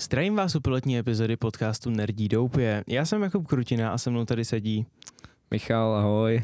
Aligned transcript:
Zdravím 0.00 0.36
vás 0.36 0.54
u 0.54 0.60
pilotní 0.60 0.98
epizody 0.98 1.36
podcastu 1.36 1.90
Nerdí 1.90 2.28
doupě. 2.28 2.84
Já 2.86 3.04
jsem 3.04 3.22
Jakub 3.22 3.46
Krutina 3.46 3.92
a 3.92 3.98
se 3.98 4.10
mnou 4.10 4.24
tady 4.24 4.44
sedí. 4.44 4.86
Michal, 5.50 5.94
ahoj. 5.94 6.42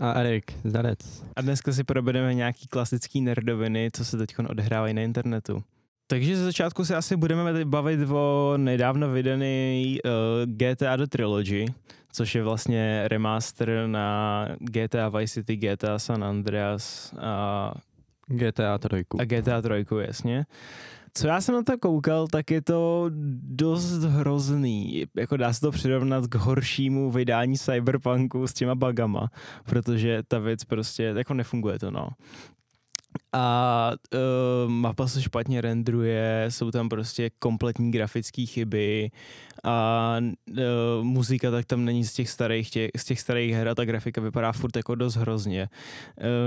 A 0.00 0.12
Erik, 0.12 0.52
zdarec. 0.64 0.98
A 1.36 1.40
dneska 1.40 1.72
si 1.72 1.84
probereme 1.84 2.34
nějaký 2.34 2.66
klasický 2.66 3.20
nerdoviny, 3.20 3.90
co 3.92 4.04
se 4.04 4.18
teď 4.18 4.34
odehrávají 4.48 4.94
na 4.94 5.02
internetu. 5.02 5.62
Takže 6.06 6.36
ze 6.36 6.44
začátku 6.44 6.84
se 6.84 6.96
asi 6.96 7.16
budeme 7.16 7.64
bavit 7.64 8.10
o 8.10 8.54
nedávno 8.56 9.10
vydaný 9.10 9.98
uh, 10.04 10.10
GTA 10.52 10.96
The 10.96 11.06
Trilogy, 11.06 11.66
což 12.12 12.34
je 12.34 12.42
vlastně 12.42 13.08
remaster 13.08 13.86
na 13.86 14.48
GTA 14.58 15.08
Vice 15.08 15.34
City, 15.34 15.56
GTA 15.56 15.98
San 15.98 16.24
Andreas 16.24 17.14
a 17.20 17.74
GTA 18.26 18.78
3. 18.78 19.04
A 19.18 19.24
GTA 19.24 19.62
3, 19.62 19.84
jasně. 20.00 20.46
Co 21.16 21.26
já 21.26 21.40
jsem 21.40 21.54
na 21.54 21.62
to 21.62 21.78
koukal, 21.78 22.28
tak 22.28 22.50
je 22.50 22.62
to 22.62 23.10
dost 23.42 24.02
hrozný. 24.02 25.04
Jako 25.16 25.36
dá 25.36 25.52
se 25.52 25.60
to 25.60 25.70
přirovnat 25.70 26.26
k 26.26 26.34
horšímu 26.34 27.10
vydání 27.10 27.58
Cyberpunku 27.58 28.46
s 28.46 28.52
těma 28.52 28.74
bugama, 28.74 29.30
protože 29.64 30.22
ta 30.28 30.38
věc 30.38 30.64
prostě 30.64 31.02
jako 31.02 31.34
nefunguje 31.34 31.78
to, 31.78 31.90
no 31.90 32.08
a 33.32 33.92
uh, 34.14 34.70
mapa 34.70 35.08
se 35.08 35.22
špatně 35.22 35.60
rendruje, 35.60 36.46
jsou 36.48 36.70
tam 36.70 36.88
prostě 36.88 37.30
kompletní 37.38 37.90
grafické 37.90 38.46
chyby 38.46 39.10
a 39.64 40.16
uh, 40.50 41.04
muzika 41.04 41.50
tak 41.50 41.66
tam 41.66 41.84
není 41.84 42.04
z 42.04 42.12
těch 42.12 42.30
starých, 42.30 42.70
těch, 42.70 42.90
z 42.96 43.04
těch 43.04 43.20
starých 43.20 43.54
her 43.54 43.68
a 43.68 43.74
ta 43.74 43.84
grafika 43.84 44.20
vypadá 44.20 44.52
furt 44.52 44.76
jako 44.76 44.94
dost 44.94 45.16
hrozně. 45.16 45.68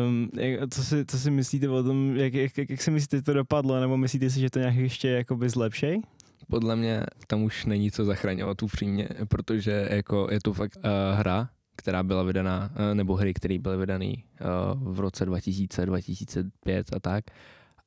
Um, 0.08 0.30
co, 0.70 0.84
si, 0.84 1.06
co 1.06 1.20
si 1.20 1.32
myslíte 1.32 1.70
o 1.70 1.84
tom, 1.84 2.16
jak, 2.16 2.34
jak, 2.34 2.58
jak, 2.58 2.70
jak 2.70 2.82
si 2.82 2.92
myslíte, 2.92 3.22
to 3.22 3.34
dopadlo, 3.34 3.80
nebo 3.80 3.98
myslíte 3.98 4.30
si, 4.30 4.40
že 4.40 4.50
to 4.50 4.60
nějak 4.60 4.76
ještě 4.76 5.10
jakoby 5.10 5.50
zlepšej? 5.50 6.02
Podle 6.50 6.76
mě 6.76 7.04
tam 7.28 7.44
už 7.44 7.66
není 7.66 7.92
co 7.92 8.06
zachraňovat 8.06 8.64
upřímně, 8.64 9.10
protože 9.28 9.88
jako 9.92 10.28
je 10.32 10.40
to 10.44 10.54
fakt 10.54 10.78
uh, 10.78 11.20
hra, 11.20 11.50
která 11.78 12.04
byla 12.04 12.24
vydaná, 12.24 12.72
eh, 12.76 12.96
nebo 12.96 13.16
hry, 13.16 13.34
které 13.34 13.60
byly 13.60 13.78
vydané 13.78 14.14
eh, 14.14 14.46
v 14.76 15.00
roce 15.00 15.26
2000, 15.26 15.86
2005 15.86 16.88
a 16.94 17.00
tak. 17.00 17.24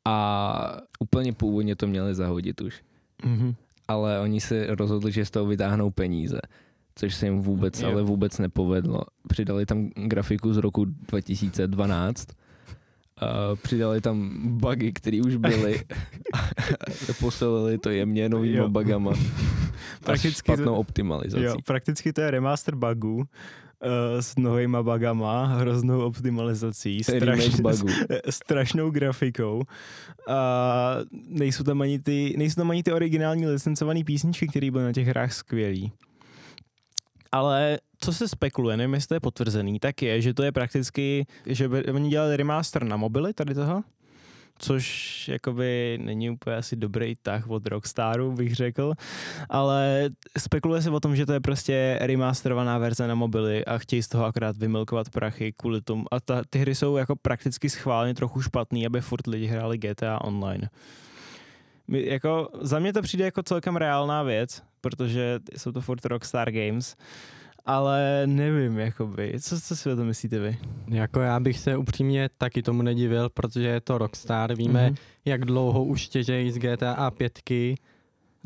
A 0.05 0.77
úplně 1.00 1.32
původně 1.32 1.77
to 1.77 1.86
měli 1.86 2.14
zahodit 2.14 2.60
už. 2.60 2.82
Mm-hmm. 3.24 3.55
Ale 3.88 4.20
oni 4.20 4.41
si 4.41 4.66
rozhodli, 4.66 5.12
že 5.12 5.24
z 5.24 5.30
toho 5.30 5.47
vytáhnou 5.47 5.91
peníze, 5.91 6.41
což 6.94 7.14
se 7.14 7.27
jim 7.27 7.41
vůbec, 7.41 7.80
jo. 7.80 7.88
ale 7.88 8.02
vůbec 8.02 8.38
nepovedlo. 8.38 9.00
Přidali 9.28 9.66
tam 9.66 9.91
grafiku 9.94 10.52
z 10.52 10.56
roku 10.56 10.84
2012, 10.84 12.28
Uh, 13.22 13.56
přidali 13.56 14.00
tam 14.00 14.30
bugy, 14.58 14.92
které 14.92 15.20
už 15.27 15.36
byly 15.36 15.80
a 16.34 17.12
posilili 17.20 17.78
to 17.78 17.91
jemně 17.91 18.28
novými 18.28 18.69
bugama 18.69 19.12
prakticky 20.04 20.38
špatnou 20.38 20.75
optimalizací. 20.75 21.44
Jo, 21.44 21.54
prakticky 21.66 22.12
to 22.12 22.20
je 22.20 22.30
remaster 22.30 22.75
bugů, 22.75 23.25
s 24.20 24.36
novýma 24.36 24.82
bugama, 24.82 25.46
hroznou 25.46 26.00
optimalizací, 26.00 27.04
straš, 27.04 27.50
strašnou 28.30 28.90
grafikou. 28.90 29.62
A 30.28 30.96
nejsou 31.28 31.64
tam 31.64 31.82
ani 31.82 31.98
ty, 31.98 32.34
nejsou 32.36 32.54
tam 32.54 32.70
ani 32.70 32.82
ty 32.82 32.92
originální 32.92 33.46
licencované 33.46 34.04
písničky, 34.04 34.48
které 34.48 34.70
byly 34.70 34.84
na 34.84 34.92
těch 34.92 35.06
hrách 35.06 35.32
skvělý. 35.32 35.92
Ale 37.32 37.78
co 37.98 38.12
se 38.12 38.28
spekuluje, 38.28 38.76
nevím, 38.76 38.94
jestli 38.94 39.08
to 39.08 39.14
je 39.14 39.20
potvrzený, 39.20 39.78
tak 39.78 40.02
je, 40.02 40.20
že 40.20 40.34
to 40.34 40.42
je 40.42 40.52
prakticky, 40.52 41.26
že 41.46 41.68
by, 41.68 41.84
oni 41.84 42.10
dělali 42.10 42.36
remaster 42.36 42.84
na 42.84 42.96
mobily 42.96 43.32
tady 43.32 43.54
toho, 43.54 43.82
což 44.62 45.28
jakoby 45.28 45.98
není 46.03 46.30
úplně 46.30 46.56
asi 46.56 46.77
dobrý 46.77 47.14
tah 47.22 47.50
od 47.50 47.66
Rockstaru, 47.66 48.33
bych 48.33 48.55
řekl, 48.55 48.92
ale 49.48 50.11
spekuluje 50.39 50.83
se 50.83 50.91
o 50.91 51.00
tom, 51.00 51.16
že 51.16 51.27
to 51.27 51.33
je 51.33 51.41
prostě 51.41 51.98
remasterovaná 52.00 52.78
verze 52.78 53.06
na 53.06 53.14
mobily 53.14 53.64
a 53.64 53.78
chtějí 53.78 54.03
z 54.03 54.08
toho 54.08 54.25
akorát 54.25 54.56
vymilkovat 54.56 55.11
prachy 55.11 55.53
kvůli 55.53 55.81
tomu. 55.81 56.05
A 56.11 56.20
ta, 56.20 56.42
ty 56.50 56.58
hry 56.58 56.75
jsou 56.75 56.97
jako 56.97 57.16
prakticky 57.16 57.70
schválně 57.70 58.15
trochu 58.15 58.43
špatný, 58.43 58.87
aby 58.87 59.00
furt 59.00 59.26
lidi 59.26 59.47
hráli 59.47 59.78
GTA 59.78 60.25
Online. 60.25 60.69
My, 61.88 62.06
jako, 62.06 62.49
za 62.60 62.78
mě 62.78 62.93
to 62.93 63.03
přijde 63.03 63.25
jako 63.25 63.43
celkem 63.43 63.76
reálná 63.76 64.22
věc, 64.22 64.62
protože 64.81 65.38
jsou 65.56 65.72
to 65.72 65.81
furt 65.81 66.04
Rockstar 66.04 66.50
Games 66.53 66.97
ale 67.66 68.22
nevím, 68.26 68.78
jakoby. 68.78 69.34
Co, 69.41 69.60
co 69.60 69.76
si 69.76 69.93
o 69.93 69.97
to 69.97 70.04
myslíte 70.04 70.38
vy? 70.38 70.59
Jako 70.88 71.21
já 71.21 71.41
bych 71.41 71.59
se 71.59 71.76
upřímně 71.76 72.28
taky 72.38 72.62
tomu 72.62 72.82
nedivil, 72.82 73.28
protože 73.28 73.69
je 73.69 73.81
to 73.81 73.98
Rockstar. 73.98 74.54
Víme, 74.54 74.91
mm-hmm. 74.91 74.97
jak 75.25 75.44
dlouho 75.44 75.84
už 75.84 76.09
těžejí 76.09 76.53
z 76.53 76.59
GTA 76.59 77.10
5 77.10 77.41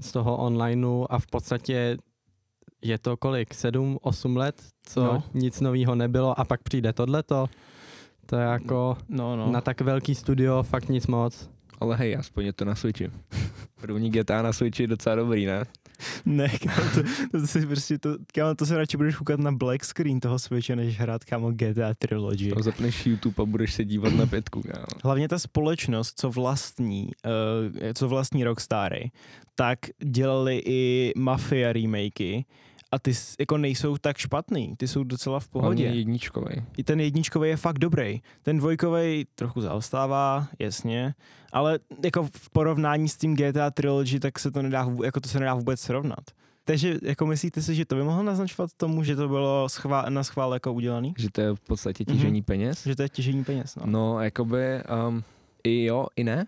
z 0.01 0.13
toho 0.13 0.37
onlineu 0.37 1.05
a 1.11 1.19
v 1.19 1.27
podstatě 1.27 1.97
je 2.83 2.99
to 2.99 3.17
kolik? 3.17 3.55
7, 3.55 3.99
8 4.03 4.37
let, 4.37 4.63
co 4.83 5.05
no. 5.05 5.23
nic 5.35 5.61
nového 5.61 5.95
nebylo 5.95 6.41
a 6.41 6.45
pak 6.45 6.63
přijde 6.63 6.93
tohleto. 6.93 7.47
To 8.27 8.37
je 8.37 8.45
jako 8.45 8.97
no, 9.09 9.37
no. 9.37 9.53
na 9.53 9.61
tak 9.61 9.81
velký 9.81 10.15
studio 10.15 10.63
fakt 10.63 10.89
nic 10.89 11.07
moc. 11.07 11.51
Ale 11.81 11.97
hej, 11.97 12.17
aspoň 12.17 12.45
je 12.45 12.53
to 12.53 12.65
na 12.65 12.75
Switchi. 12.75 13.11
První 13.81 14.11
GTA 14.11 14.43
na 14.43 14.53
Switchi 14.53 14.83
je 14.83 14.87
docela 14.87 15.17
dobrý, 15.17 15.47
ne? 15.47 15.65
ne, 16.27 16.49
kámo, 16.49 16.91
to, 16.95 17.03
to, 17.03 17.41
to, 17.41 17.47
si 17.47 17.67
prostě, 17.67 17.99
to, 17.99 18.17
kámo, 18.35 18.55
to 18.55 18.67
se 18.67 18.77
radši 18.77 18.97
budeš 18.97 19.17
koukat 19.17 19.41
na 19.41 19.53
black 19.53 19.85
screen 19.85 20.21
toho 20.21 20.39
Switche, 20.39 20.77
než 20.77 20.99
hrát, 20.99 21.25
kámo, 21.25 21.51
GTA 21.53 21.95
Trilogy. 21.99 22.51
To 22.51 22.62
zapneš 22.62 23.07
YouTube 23.07 23.43
a 23.43 23.47
budeš 23.47 23.75
se 23.75 23.85
dívat 23.85 24.12
na 24.12 24.27
pětku, 24.27 24.62
kámo. 24.62 24.87
Hlavně 25.05 25.29
ta 25.29 25.39
společnost, 25.39 26.21
co 26.21 26.31
vlastní, 26.31 27.11
uh, 27.25 27.93
co 27.95 28.09
vlastní 28.09 28.45
Rockstary, 28.45 29.11
tak 29.55 29.79
dělali 30.05 30.62
i 30.67 31.12
Mafia 31.17 31.73
remakey, 31.73 32.45
a 32.94 32.99
ty 32.99 33.12
jako 33.41 33.59
nejsou 33.59 33.97
tak 33.97 34.16
špatný, 34.19 34.77
ty 34.77 34.88
jsou 34.88 35.05
docela 35.05 35.41
v 35.41 35.49
pohodě. 35.49 35.82
Hlavně 35.82 35.99
jedničkový. 35.99 36.62
I 36.77 36.84
ten 36.84 37.00
jedničkový 37.00 37.49
je 37.49 37.56
fakt 37.56 37.78
dobrý. 37.78 38.22
Ten 38.43 38.59
dvojkový 38.59 39.27
trochu 39.34 39.60
zaostává, 39.60 40.49
jasně, 40.59 41.15
ale 41.53 41.78
jako 42.05 42.22
v 42.22 42.50
porovnání 42.50 43.09
s 43.09 43.16
tím 43.16 43.37
GTA 43.37 43.71
Trilogy, 43.71 44.21
tak 44.21 44.38
se 44.38 44.50
to 44.50 44.62
nedá, 44.62 44.88
jako 45.05 45.21
to 45.21 45.28
se 45.28 45.41
nedá 45.41 45.55
vůbec 45.55 45.81
srovnat. 45.81 46.25
Takže 46.65 46.99
jako 47.03 47.27
myslíte 47.27 47.62
si, 47.62 47.75
že 47.75 47.84
to 47.84 47.94
by 47.94 48.03
mohlo 48.03 48.22
naznačovat 48.22 48.71
tomu, 48.77 49.05
že 49.05 49.16
to 49.16 49.28
bylo 49.28 49.69
schvál, 49.69 50.05
na 50.09 50.25
schvál 50.25 50.55
jako 50.55 50.72
udělaný? 50.72 51.15
Že 51.19 51.31
to 51.31 51.41
je 51.41 51.55
v 51.55 51.61
podstatě 51.61 52.05
těžení 52.05 52.43
mm-hmm. 52.43 52.44
peněz? 52.44 52.87
Že 52.87 52.97
to 52.97 53.03
je 53.03 53.09
těžení 53.09 53.44
peněz, 53.44 53.76
no. 53.76 53.82
No, 53.87 54.21
jakoby 54.21 54.82
um, 55.09 55.25
i 55.65 55.84
jo, 55.84 56.06
i 56.16 56.25
ne. 56.25 56.47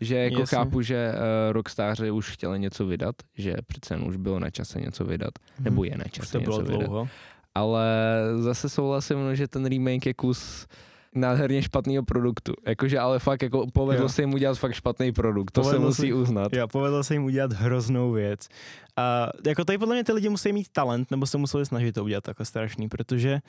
Že 0.00 0.16
jako 0.16 0.40
Jasně. 0.40 0.56
chápu, 0.56 0.82
že 0.82 1.12
uh, 1.12 1.52
rockstáři 1.52 2.10
už 2.10 2.30
chtěli 2.30 2.58
něco 2.58 2.86
vydat, 2.86 3.14
že 3.34 3.54
přece 3.66 3.96
už 3.96 4.16
bylo 4.16 4.38
na 4.38 4.50
čase 4.50 4.80
něco 4.80 5.04
vydat, 5.04 5.30
hmm. 5.56 5.64
nebo 5.64 5.84
je 5.84 5.98
na 5.98 6.04
čase 6.04 6.32
to 6.32 6.38
něco 6.38 6.50
bylo 6.50 6.62
vydat. 6.62 6.78
Dlouho. 6.78 7.08
Ale 7.54 7.86
zase 8.38 8.68
souhlasím, 8.68 9.36
že 9.36 9.48
ten 9.48 9.66
remake 9.66 10.06
je 10.06 10.14
kus 10.14 10.66
nádherně 11.14 11.62
špatného 11.62 12.04
produktu. 12.04 12.52
Jakože 12.66 12.98
ale 12.98 13.18
fakt 13.18 13.42
jako 13.42 13.66
povedlo 13.72 14.04
jo. 14.04 14.08
se 14.08 14.22
jim 14.22 14.34
udělat 14.34 14.58
fakt 14.58 14.72
špatný 14.72 15.12
produkt, 15.12 15.50
to 15.50 15.60
povedlo 15.60 15.80
se 15.80 15.86
musí 15.86 16.08
se, 16.08 16.14
uznat. 16.14 16.52
Jo, 16.52 16.68
povedlo 16.68 17.04
se 17.04 17.14
jim 17.14 17.24
udělat 17.24 17.52
hroznou 17.52 18.12
věc. 18.12 18.48
A 18.96 19.28
jako 19.46 19.64
tady 19.64 19.78
podle 19.78 19.94
mě 19.94 20.04
ty 20.04 20.12
lidi 20.12 20.28
musí 20.28 20.52
mít 20.52 20.68
talent, 20.72 21.10
nebo 21.10 21.26
se 21.26 21.38
museli 21.38 21.66
snažit 21.66 21.92
to 21.92 22.04
udělat 22.04 22.24
takhle 22.24 22.46
strašný, 22.46 22.88
protože 22.88 23.40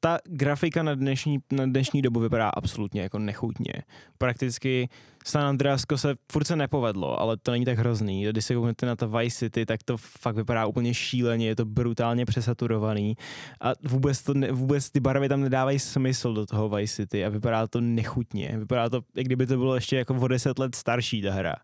ta 0.00 0.18
grafika 0.24 0.82
na 0.82 0.94
dnešní, 0.94 1.38
na 1.52 1.66
dnešní 1.66 2.02
dobu 2.02 2.20
vypadá 2.20 2.48
absolutně 2.48 3.02
jako 3.02 3.18
nechutně. 3.18 3.72
Prakticky 4.18 4.88
San 5.24 5.42
Andreasko 5.42 5.98
se 5.98 6.14
furt 6.32 6.44
se 6.44 6.56
nepovedlo, 6.56 7.20
ale 7.20 7.36
to 7.36 7.50
není 7.50 7.64
tak 7.64 7.78
hrozný. 7.78 8.24
Když 8.24 8.44
se 8.44 8.54
kouknete 8.54 8.86
na 8.86 8.96
to 8.96 9.08
Vice 9.08 9.36
City, 9.36 9.66
tak 9.66 9.82
to 9.82 9.96
fakt 9.96 10.36
vypadá 10.36 10.66
úplně 10.66 10.94
šíleně, 10.94 11.46
je 11.46 11.56
to 11.56 11.64
brutálně 11.64 12.26
přesaturovaný 12.26 13.16
a 13.60 13.72
vůbec, 13.88 14.22
to 14.22 14.34
ne, 14.34 14.52
vůbec 14.52 14.90
ty 14.90 15.00
barvy 15.00 15.28
tam 15.28 15.40
nedávají 15.40 15.78
smysl 15.78 16.34
do 16.34 16.46
toho 16.46 16.68
Vice 16.68 16.94
City 16.94 17.24
a 17.24 17.28
vypadá 17.28 17.66
to 17.66 17.80
nechutně. 17.80 18.54
Vypadá 18.58 18.88
to, 18.88 19.00
jak 19.16 19.26
kdyby 19.26 19.46
to 19.46 19.56
bylo 19.56 19.74
ještě 19.74 19.96
jako 19.96 20.14
o 20.14 20.28
deset 20.28 20.58
let 20.58 20.74
starší 20.74 21.22
ta 21.22 21.32
hra 21.32 21.54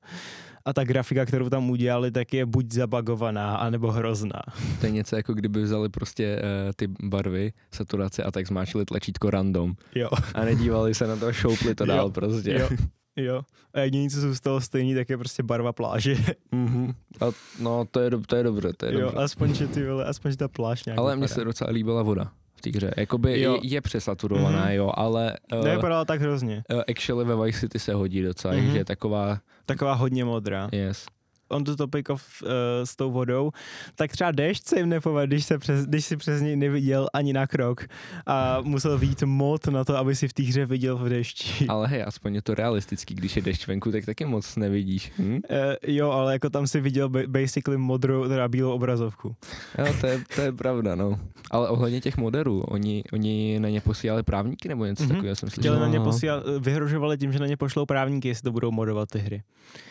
a 0.64 0.72
ta 0.72 0.84
grafika, 0.84 1.26
kterou 1.26 1.48
tam 1.48 1.70
udělali, 1.70 2.10
tak 2.10 2.34
je 2.34 2.46
buď 2.46 2.72
zabagovaná, 2.72 3.56
anebo 3.56 3.90
hrozná. 3.92 4.42
To 4.80 4.86
je 4.86 4.92
něco 4.92 5.16
jako 5.16 5.34
kdyby 5.34 5.62
vzali 5.62 5.88
prostě 5.88 6.42
uh, 6.42 6.72
ty 6.76 6.88
barvy, 7.02 7.52
saturace 7.72 8.22
a 8.22 8.30
tak 8.30 8.46
zmáčili 8.46 8.84
tlačítko 8.84 9.30
random. 9.30 9.74
Jo. 9.94 10.10
A 10.34 10.44
nedívali 10.44 10.94
se 10.94 11.06
na 11.06 11.16
to, 11.16 11.32
šoupli 11.32 11.74
to 11.74 11.86
dál 11.94 12.06
jo. 12.06 12.10
prostě. 12.10 12.52
Jo. 12.52 12.68
Jo. 13.16 13.42
A 13.74 13.80
jediné, 13.80 14.10
co 14.10 14.20
zůstalo 14.20 14.60
stejný, 14.60 14.94
tak 14.94 15.08
je 15.10 15.18
prostě 15.18 15.42
barva 15.42 15.72
pláže. 15.72 16.14
Mm-hmm. 16.52 16.94
A 17.20 17.24
no, 17.60 17.84
to 17.90 18.00
je, 18.00 18.10
do, 18.10 18.20
to 18.20 18.36
je 18.36 18.42
dobře, 18.42 18.72
to 18.76 18.86
je 18.86 18.94
jo, 18.94 19.00
dobře. 19.00 19.16
aspoň, 19.16 19.54
že 19.54 19.66
ty 19.68 19.86
vole, 19.86 20.04
aspoň, 20.04 20.30
že 20.30 20.36
ta 20.36 20.48
pláž 20.48 20.84
nějak 20.84 20.98
Ale 20.98 21.16
mně 21.16 21.28
se 21.28 21.44
docela 21.44 21.70
líbila 21.70 22.02
voda 22.02 22.32
té 22.70 22.78
hře. 22.78 22.94
Jakoby 22.96 23.40
jo. 23.40 23.54
je, 23.62 23.74
je 23.74 23.80
přesaturovaná, 23.80 24.66
mm-hmm. 24.66 24.74
jo, 24.74 24.92
ale... 24.94 25.36
Uh, 25.52 25.64
Nevypadala 25.64 26.04
tak 26.04 26.20
hrozně. 26.20 26.64
Uh, 26.72 26.82
actually 26.88 27.24
ve 27.24 27.44
Vice 27.44 27.60
City 27.60 27.78
se 27.78 27.94
hodí 27.94 28.22
docela, 28.22 28.54
mm-hmm. 28.54 28.72
že 28.72 28.78
je 28.78 28.84
taková... 28.84 29.38
Taková 29.66 29.92
hodně 29.92 30.24
modrá. 30.24 30.68
Yes. 30.72 31.06
On 31.48 31.64
the 31.64 31.76
topic 31.76 32.10
of 32.10 32.42
uh, 32.42 32.48
s 32.84 32.96
tou 32.96 33.10
vodou, 33.10 33.50
tak 33.96 34.12
třeba 34.12 34.30
déšť 34.30 34.66
se 34.66 34.78
jim 34.78 34.88
nepovedl, 34.88 35.26
když, 35.26 35.44
se 35.44 35.58
přes, 35.58 35.86
když 35.86 36.04
si 36.04 36.16
přes 36.16 36.40
něj 36.40 36.56
neviděl 36.56 37.08
ani 37.12 37.32
na 37.32 37.46
krok 37.46 37.84
a 38.26 38.60
musel 38.60 38.98
vít 38.98 39.22
mod 39.22 39.66
na 39.66 39.84
to, 39.84 39.96
aby 39.96 40.14
si 40.16 40.28
v 40.28 40.32
té 40.32 40.42
hře 40.42 40.66
viděl 40.66 40.96
v 40.96 41.08
dešti. 41.08 41.66
Ale 41.68 41.88
hej, 41.88 42.02
aspoň 42.06 42.34
je 42.34 42.42
to 42.42 42.54
realistický, 42.54 43.14
když 43.14 43.36
je 43.36 43.42
dešť 43.42 43.66
venku, 43.66 43.92
tak 43.92 44.04
taky 44.04 44.24
moc 44.24 44.56
nevidíš. 44.56 45.12
Hm? 45.18 45.32
Uh, 45.32 45.40
jo, 45.86 46.10
ale 46.10 46.32
jako 46.32 46.50
tam 46.50 46.66
si 46.66 46.80
viděl 46.80 47.08
basically 47.08 47.78
modrou, 47.78 48.28
teda 48.28 48.48
bílou 48.48 48.72
obrazovku. 48.72 49.36
Jo, 49.78 49.94
to 50.00 50.06
je, 50.06 50.20
to 50.34 50.40
je 50.40 50.52
pravda, 50.52 50.94
no. 50.94 51.20
Ale 51.50 51.68
ohledně 51.68 52.00
těch 52.00 52.16
moderů, 52.16 52.60
oni, 52.60 53.04
oni 53.12 53.60
na 53.60 53.68
ně 53.68 53.80
posílali 53.80 54.22
právníky 54.22 54.68
nebo 54.68 54.84
něco 54.84 55.04
mm-hmm. 55.04 55.08
takového 55.08 55.36
jsem 55.36 55.50
slyšel. 55.50 55.80
na 55.80 55.88
ně 55.88 56.00
posílali, 56.00 56.42
vyhrožovali 56.58 57.18
tím, 57.18 57.32
že 57.32 57.38
na 57.38 57.46
ně 57.46 57.56
pošlou 57.56 57.86
právníky, 57.86 58.28
jestli 58.28 58.42
to 58.42 58.52
budou 58.52 58.70
modovat 58.70 59.08
ty 59.08 59.18
hry. 59.18 59.42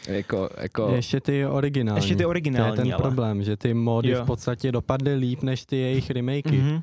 Jako, 0.08 0.50
jako... 0.58 0.92
Ještě 0.96 1.22
ty 1.22 1.43
originální. 1.48 1.98
Ještě 1.98 2.16
ty 2.16 2.26
originální, 2.26 2.76
To 2.76 2.82
je 2.82 2.86
ten 2.86 2.94
ale. 2.94 3.02
problém, 3.02 3.44
že 3.44 3.58
ty 3.58 3.74
mody 3.74 4.10
jo. 4.10 4.24
v 4.24 4.26
podstatě 4.26 4.72
dopadly 4.72 5.16
líp 5.16 5.44
než 5.44 5.66
ty 5.66 5.78
jejich 5.78 6.10
remakey. 6.10 6.62
Mm-hmm. 6.62 6.82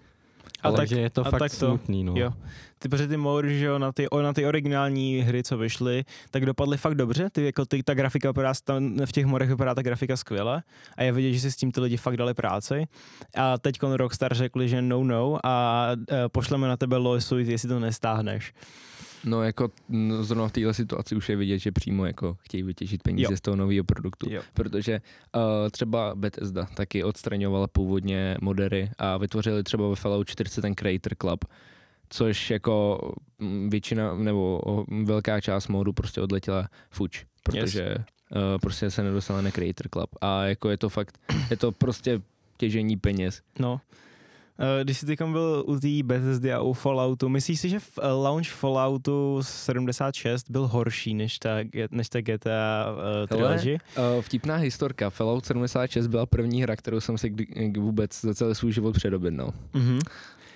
A 0.63 0.69
Ale 0.69 0.77
tak, 0.77 0.89
že 0.89 1.01
je 1.01 1.11
to 1.11 1.25
fakt 1.25 1.39
tak 1.39 1.53
to, 1.53 1.67
smutný, 1.67 2.05
no. 2.05 2.15
Jo. 2.17 2.33
Ty, 2.79 2.89
protože 2.89 3.09
ty 3.09 3.17
mody, 3.17 3.59
že 3.59 3.65
jo, 3.65 3.79
na 3.79 3.93
ty, 3.93 4.07
na 4.23 4.33
ty 4.33 4.47
originální 4.47 5.21
hry, 5.21 5.43
co 5.43 5.59
vyšly, 5.59 6.05
tak 6.31 6.47
dopadly 6.47 6.77
fakt 6.77 6.95
dobře. 6.95 7.31
Ty, 7.31 7.45
jako 7.45 7.65
ty, 7.65 7.83
ta 7.83 7.95
grafika 7.95 8.29
vypadá, 8.29 8.53
tam 8.65 8.97
v 9.05 9.13
těch 9.13 9.27
modech 9.27 9.49
vypadá 9.49 9.75
ta 9.75 9.83
grafika 9.83 10.17
skvěle 10.17 10.63
a 10.97 11.03
je 11.03 11.13
vidět, 11.13 11.33
že 11.33 11.41
si 11.41 11.53
s 11.53 11.57
tím 11.57 11.73
ty 11.73 11.81
lidi 11.81 11.97
fakt 11.97 12.17
dali 12.17 12.35
práci. 12.35 12.87
A 13.37 13.59
teď 13.59 13.83
Rockstar 13.83 14.35
řekli, 14.35 14.69
že 14.69 14.83
no, 14.83 15.05
no 15.05 15.39
a 15.45 15.87
e, 16.11 16.29
pošleme 16.29 16.69
na 16.69 16.77
tebe 16.77 16.97
lawsuit, 16.97 17.49
jestli 17.49 17.69
to 17.69 17.81
nestáhneš. 17.81 18.53
No 19.25 19.43
jako 19.43 19.71
no, 19.89 20.25
zrovna 20.25 20.49
v 20.49 20.53
této 20.53 20.75
situaci 20.75 21.17
už 21.17 21.29
je 21.29 21.37
vidět, 21.37 21.59
že 21.59 21.73
přímo 21.73 22.07
jako 22.07 22.37
chtějí 22.41 22.63
vytěžit 22.63 23.03
peníze 23.03 23.33
jo. 23.33 23.37
z 23.37 23.41
toho 23.41 23.57
nového 23.57 23.85
produktu, 23.85 24.27
jo. 24.31 24.43
protože 24.55 25.01
uh, 25.37 25.43
třeba 25.71 26.13
Bethesda 26.15 26.65
taky 26.75 27.05
odstraňovala 27.05 27.67
původně 27.67 28.37
modery 28.41 28.91
a 28.99 29.17
vytvořili 29.17 29.63
třeba 29.63 29.89
ve 29.89 29.97
Fallout 29.97 30.29
40 30.29 30.61
ten 30.61 30.75
Creator 30.75 31.13
Club, 31.21 31.45
což 32.11 32.51
jako 32.51 33.01
mm, 33.39 33.71
většina 33.71 34.15
nebo 34.15 34.61
velká 35.05 35.41
část 35.41 35.69
modu 35.69 35.93
prostě 35.93 36.21
odletěla 36.21 36.69
fuč, 36.91 37.25
protože 37.43 37.83
yes. 37.83 37.99
uh, 37.99 38.59
prostě 38.61 38.91
se 38.91 39.03
nedostala 39.03 39.41
na 39.41 39.51
Creator 39.51 39.89
Club 39.89 40.11
a 40.21 40.45
jako 40.45 40.71
je 40.71 40.77
to 40.77 40.89
fakt, 40.89 41.19
je 41.51 41.57
to 41.57 41.73
prostě 41.73 42.21
těžení 42.57 42.97
peněz. 42.97 43.43
No, 43.59 43.81
když 44.83 44.99
jsi 44.99 45.07
teď 45.07 45.23
byl 45.23 45.65
u 45.67 45.81
té 45.81 45.89
Bethesdy 46.03 46.53
a 46.53 46.61
u 46.61 46.73
Falloutu, 46.73 47.29
myslíš 47.29 47.61
si, 47.61 47.69
že 47.69 47.79
v 47.79 47.99
eh, 48.03 48.13
launch 48.13 48.49
Falloutu 48.49 49.39
76 49.43 50.51
byl 50.51 50.67
horší 50.67 51.15
než 51.15 51.39
ta, 51.39 51.51
než 51.91 52.09
ta 52.09 52.21
GTA 52.21 52.87
uh, 52.93 53.27
trilogy? 53.27 53.79
Hele, 53.95 54.17
uh, 54.17 54.23
vtipná 54.23 54.57
historka. 54.57 55.11
Fallout 55.11 55.47
76 55.47 56.07
byla 56.07 56.27
první 56.27 56.63
hra, 56.63 56.77
kterou 56.77 57.01
jsem 57.01 57.19
si 57.19 57.31
kdy, 57.31 57.47
vůbec 57.81 58.21
za 58.21 58.35
celý 58.35 58.55
svůj 58.55 58.73
život 58.73 58.93
předobědnal. 58.93 59.53
Mm-hmm. 59.75 60.01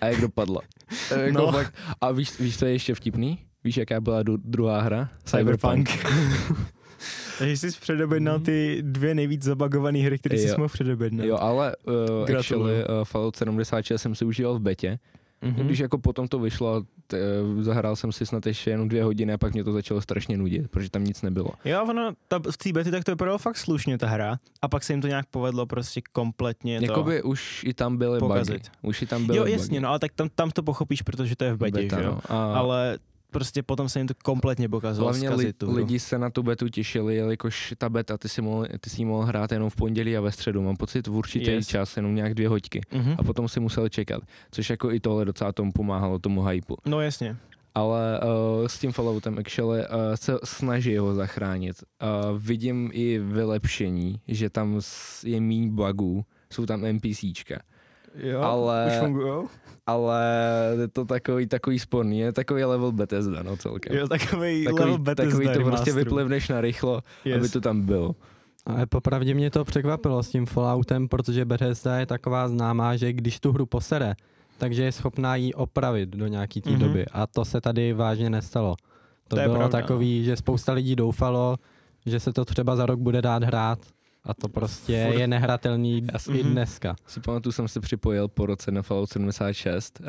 A 0.01 0.07
jak 0.07 0.21
dopadla? 0.21 0.61
jako 1.17 1.39
no. 1.39 1.53
fakt, 1.53 1.75
a 2.01 2.13
víš, 2.13 2.39
víš, 2.39 2.59
co 2.59 2.67
je 2.67 2.73
ještě 2.73 2.95
vtipný? 2.95 3.39
Víš, 3.65 3.77
jaká 3.77 4.01
byla 4.01 4.23
druhá 4.23 4.81
hra? 4.81 5.09
Cyberpunk. 5.25 5.89
Cyberpunk. 5.89 6.69
Takže 7.39 7.57
jsi 7.57 7.81
předobědnal 7.81 8.41
ty 8.41 8.79
dvě 8.83 9.15
nejvíc 9.15 9.43
zabagované 9.43 9.99
hry, 9.99 10.19
které 10.19 10.39
jsi 10.39 10.57
mohl 10.57 10.69
předobědnat. 10.69 11.27
Jo, 11.27 11.37
ale 11.41 11.77
uh, 12.29 12.37
actually 12.39 12.85
uh, 12.85 13.05
Fallout 13.05 13.37
76 13.37 14.03
jsem 14.03 14.15
si 14.15 14.25
užíval 14.25 14.55
v 14.55 14.61
betě. 14.61 14.99
Mm-hmm. 15.43 15.67
Když 15.67 15.79
jako 15.79 15.99
potom 15.99 16.29
to 16.29 16.39
vyšlo, 16.39 16.83
t, 17.07 17.19
uh, 17.43 17.63
zahrál 17.63 17.97
jsem 17.97 18.13
si 18.13 18.27
snad 18.27 18.47
ještě 18.47 18.71
jenom 18.71 18.89
dvě 18.89 19.05
hodiny 19.05 19.33
a 19.33 19.39
pak 19.39 19.53
mě 19.53 19.65
to 19.65 19.73
začalo 19.73 20.01
strašně 20.01 20.37
nudit, 20.37 20.71
protože 20.71 20.91
tam 20.91 21.05
nic 21.05 21.23
nebylo. 21.23 21.51
Jo, 21.65 21.87
ono, 21.91 22.13
ta, 22.29 22.41
v 22.51 22.57
té 22.57 22.73
bety 22.73 22.91
tak 22.91 23.05
to 23.05 23.13
vypadalo 23.13 23.39
fakt 23.39 23.57
slušně 23.57 23.99
ta 23.99 24.09
hra 24.09 24.39
a 24.63 24.69
pak 24.69 24.85
se 24.85 24.93
jim 24.93 25.01
to 25.01 25.09
nějak 25.09 25.27
povedlo 25.27 25.67
prostě 25.67 26.01
kompletně 26.13 26.79
Jakoby 26.83 27.23
to 27.23 27.29
už 27.29 27.65
i 27.65 27.75
tam 27.75 27.97
byly 27.97 28.19
pokazit. 28.19 28.55
bugy. 28.55 28.71
Už 28.83 29.03
i 29.03 29.07
tam 29.07 29.27
byly 29.27 29.39
Jo, 29.39 29.47
jasně, 29.47 29.69
bugy. 29.69 29.81
no 29.81 29.89
ale 29.89 29.99
tak 29.99 30.13
tam, 30.13 30.29
tam 30.35 30.51
to 30.51 30.63
pochopíš, 30.63 31.03
protože 31.03 31.37
to 31.37 31.45
je 31.45 31.55
v 31.55 31.59
betě, 31.59 31.83
Beta, 31.83 32.01
jo? 32.01 32.11
No. 32.11 32.37
A... 32.37 32.55
Ale 32.55 32.99
prostě 33.35 33.63
potom 33.63 33.89
se 33.89 34.01
jim 34.01 34.07
to 34.07 34.15
kompletně 34.25 34.69
pokazilo. 34.69 35.07
Hlavně 35.07 35.31
li, 35.31 35.53
tu 35.53 35.75
lidi 35.75 35.99
se 35.99 36.19
na 36.19 36.31
tu 36.31 36.43
betu 36.43 36.69
těšili, 36.69 37.17
jelikož 37.17 37.75
ta 37.79 37.89
beta, 37.89 38.19
ty 38.19 38.29
si, 38.29 38.43
mohl, 38.43 38.67
ty 38.81 38.91
si 38.91 39.05
mohl 39.05 39.25
hrát 39.25 39.53
jenom 39.53 39.71
v 39.71 39.77
pondělí 39.77 40.17
a 40.17 40.21
ve 40.21 40.33
středu. 40.33 40.63
Mám 40.63 40.77
pocit 40.77 41.07
v 41.07 41.17
určitý 41.17 41.51
yes. 41.51 41.67
čas, 41.67 41.97
jenom 41.97 42.15
nějak 42.15 42.35
dvě 42.35 42.49
hoďky. 42.49 42.81
Mm-hmm. 42.81 43.17
A 43.19 43.23
potom 43.23 43.49
si 43.49 43.61
musel 43.61 43.89
čekat. 43.89 44.23
Což 44.51 44.71
jako 44.71 44.93
i 44.93 45.01
tohle 45.01 45.25
docela 45.25 45.53
tomu 45.53 45.73
pomáhalo, 45.73 46.19
tomu 46.19 46.45
hypu. 46.45 46.77
No 46.87 47.01
jasně. 47.01 47.37
Ale 47.75 48.21
uh, 48.21 48.67
s 48.67 48.79
tím 48.79 48.93
Falloutem 48.93 49.39
actually 49.39 49.81
uh, 49.81 49.87
se 50.15 50.39
snaží 50.45 50.97
ho 50.97 51.15
zachránit. 51.15 51.77
Uh, 51.83 52.39
vidím 52.39 52.91
i 52.93 53.19
vylepšení, 53.19 54.21
že 54.29 54.51
tam 54.51 54.81
je 55.25 55.41
méně 55.41 55.71
bugů, 55.71 56.25
jsou 56.53 56.67
tam 56.67 56.85
NPCčka. 56.93 57.59
Jo, 58.17 58.41
ale, 58.41 58.87
už 58.87 58.99
fungujou? 58.99 59.49
ale 59.87 60.23
je 60.81 60.89
to 60.89 61.05
takový, 61.05 61.47
takový 61.47 61.79
sporný, 61.79 62.19
je 62.19 62.33
takový 62.33 62.65
level 62.65 62.93
Bethesda, 62.93 63.43
no 63.43 63.57
celkem. 63.57 63.97
Jo, 63.97 64.09
takový, 64.09 64.65
takový 64.65 64.81
level 64.81 64.99
Bethesda 64.99 65.31
Takový 65.31 65.59
to 65.59 65.71
prostě 65.71 65.93
vyplivneš 65.93 66.49
na 66.49 66.61
rychlo, 66.61 67.01
yes. 67.25 67.39
aby 67.39 67.49
to 67.49 67.61
tam 67.61 67.83
bylo. 67.83 68.15
Ale 68.67 68.87
popravdě 68.87 69.35
mě 69.35 69.51
to 69.51 69.65
překvapilo 69.65 70.23
s 70.23 70.29
tím 70.29 70.47
Falloutem, 70.47 71.09
protože 71.09 71.45
Bethesda 71.45 71.99
je 71.99 72.07
taková 72.07 72.49
známá, 72.49 72.97
že 72.97 73.13
když 73.13 73.41
tu 73.41 73.53
hru 73.53 73.67
posere, 73.67 74.15
takže 74.59 74.85
je 74.85 74.93
schopná 74.93 75.37
ji 75.37 75.55
opravit 75.55 76.09
do 76.09 76.27
nějaký 76.27 76.61
té 76.61 76.71
mm-hmm. 76.71 76.79
doby. 76.79 77.07
A 77.13 77.27
to 77.27 77.45
se 77.45 77.61
tady 77.61 77.93
vážně 77.93 78.31
nestalo. 78.31 78.77
To, 79.29 79.37
to 79.37 79.43
bylo 79.43 79.55
pravda. 79.55 79.81
takový, 79.81 80.25
že 80.25 80.37
spousta 80.37 80.73
lidí 80.73 80.97
doufalo, 80.97 81.57
že 82.07 82.21
se 82.21 82.33
to 82.33 82.45
třeba 82.45 82.77
za 82.77 82.87
rok 82.87 83.01
bude 83.01 83.23
dát 83.23 83.43
hrát 83.43 83.79
a 84.25 84.35
to 84.35 84.49
prostě 84.49 85.07
Furt. 85.07 85.19
je 85.19 85.27
nehratelný 85.27 86.07
Já 86.13 86.35
i 86.35 86.43
dneska. 86.43 86.97
Si 87.07 87.21
pamatuju, 87.21 87.53
jsem 87.53 87.69
se 87.69 87.81
připojil 87.81 88.29
po 88.29 88.47
roce 88.47 88.71
na 88.71 88.83
Fallout 88.83 89.11
76, 89.11 90.01
uh, 90.01 90.07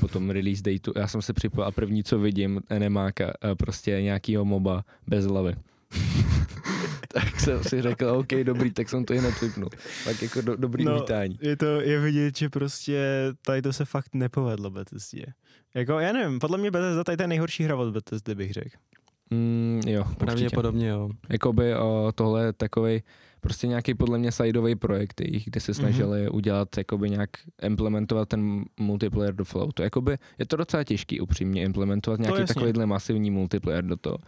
po 0.00 0.08
tom 0.08 0.30
release 0.30 0.62
dateu. 0.62 0.92
Já 0.96 1.08
jsem 1.08 1.22
se 1.22 1.32
připojil 1.32 1.66
a 1.66 1.70
první, 1.70 2.04
co 2.04 2.18
vidím, 2.18 2.60
NMáka, 2.78 3.24
uh, 3.26 3.54
prostě 3.54 4.02
nějakýho 4.02 4.44
moba 4.44 4.84
bez 5.06 5.24
hlavy. 5.24 5.54
tak 7.12 7.40
jsem 7.40 7.64
si 7.64 7.82
řekl, 7.82 8.06
OK, 8.08 8.28
dobrý, 8.42 8.70
tak 8.70 8.88
jsem 8.88 9.04
to 9.04 9.14
i 9.14 9.20
netvypnul. 9.20 9.70
Tak 10.04 10.22
jako 10.22 10.40
do, 10.40 10.56
dobrý 10.56 10.84
no, 10.84 10.94
vítání. 10.94 11.38
Je 11.42 11.56
to, 11.56 11.80
je 11.80 12.00
vidět, 12.00 12.36
že 12.36 12.48
prostě 12.48 13.02
tady 13.42 13.62
to 13.62 13.72
se 13.72 13.84
fakt 13.84 14.14
nepovedlo 14.14 14.70
Bethesdě. 14.70 15.24
Jako, 15.74 15.98
já 15.98 16.12
nevím, 16.12 16.38
podle 16.38 16.58
mě 16.58 16.70
Bethesda 16.70 17.04
tady 17.04 17.22
je 17.22 17.28
nejhorší 17.28 17.64
hra 17.64 17.76
od 17.76 17.92
Bethesdy, 17.92 18.34
bych 18.34 18.52
řekl. 18.52 18.76
Mm, 19.30 19.80
jo, 19.86 20.04
Pravděpodobně 20.18 20.88
jo. 20.88 21.08
Jakoby 21.28 21.76
o, 21.76 22.12
tohle 22.14 22.44
je 22.44 22.52
takový 22.52 23.02
prostě 23.46 23.66
nějaký 23.66 23.94
podle 23.94 24.18
mě 24.18 24.32
sideový 24.32 24.74
projekt 24.74 25.20
jich, 25.20 25.44
kde 25.44 25.60
se 25.60 25.72
mhm. 25.72 25.80
snažili 25.80 26.26
mm-hmm. 26.26 26.34
udělat, 26.34 26.76
jakoby 26.76 27.10
nějak 27.10 27.30
implementovat 27.62 28.28
ten 28.28 28.64
multiplayer 28.80 29.34
do 29.34 29.44
Falloutu. 29.44 29.82
Jakoby 29.82 30.18
je 30.38 30.46
to 30.46 30.56
docela 30.56 30.84
těžký 30.84 31.20
upřímně 31.20 31.62
implementovat 31.62 32.20
nějaký 32.20 32.44
takovýhle 32.44 32.86
masivní 32.86 33.30
multiplayer 33.30 33.84
do 33.84 33.96
toho. 33.96 34.18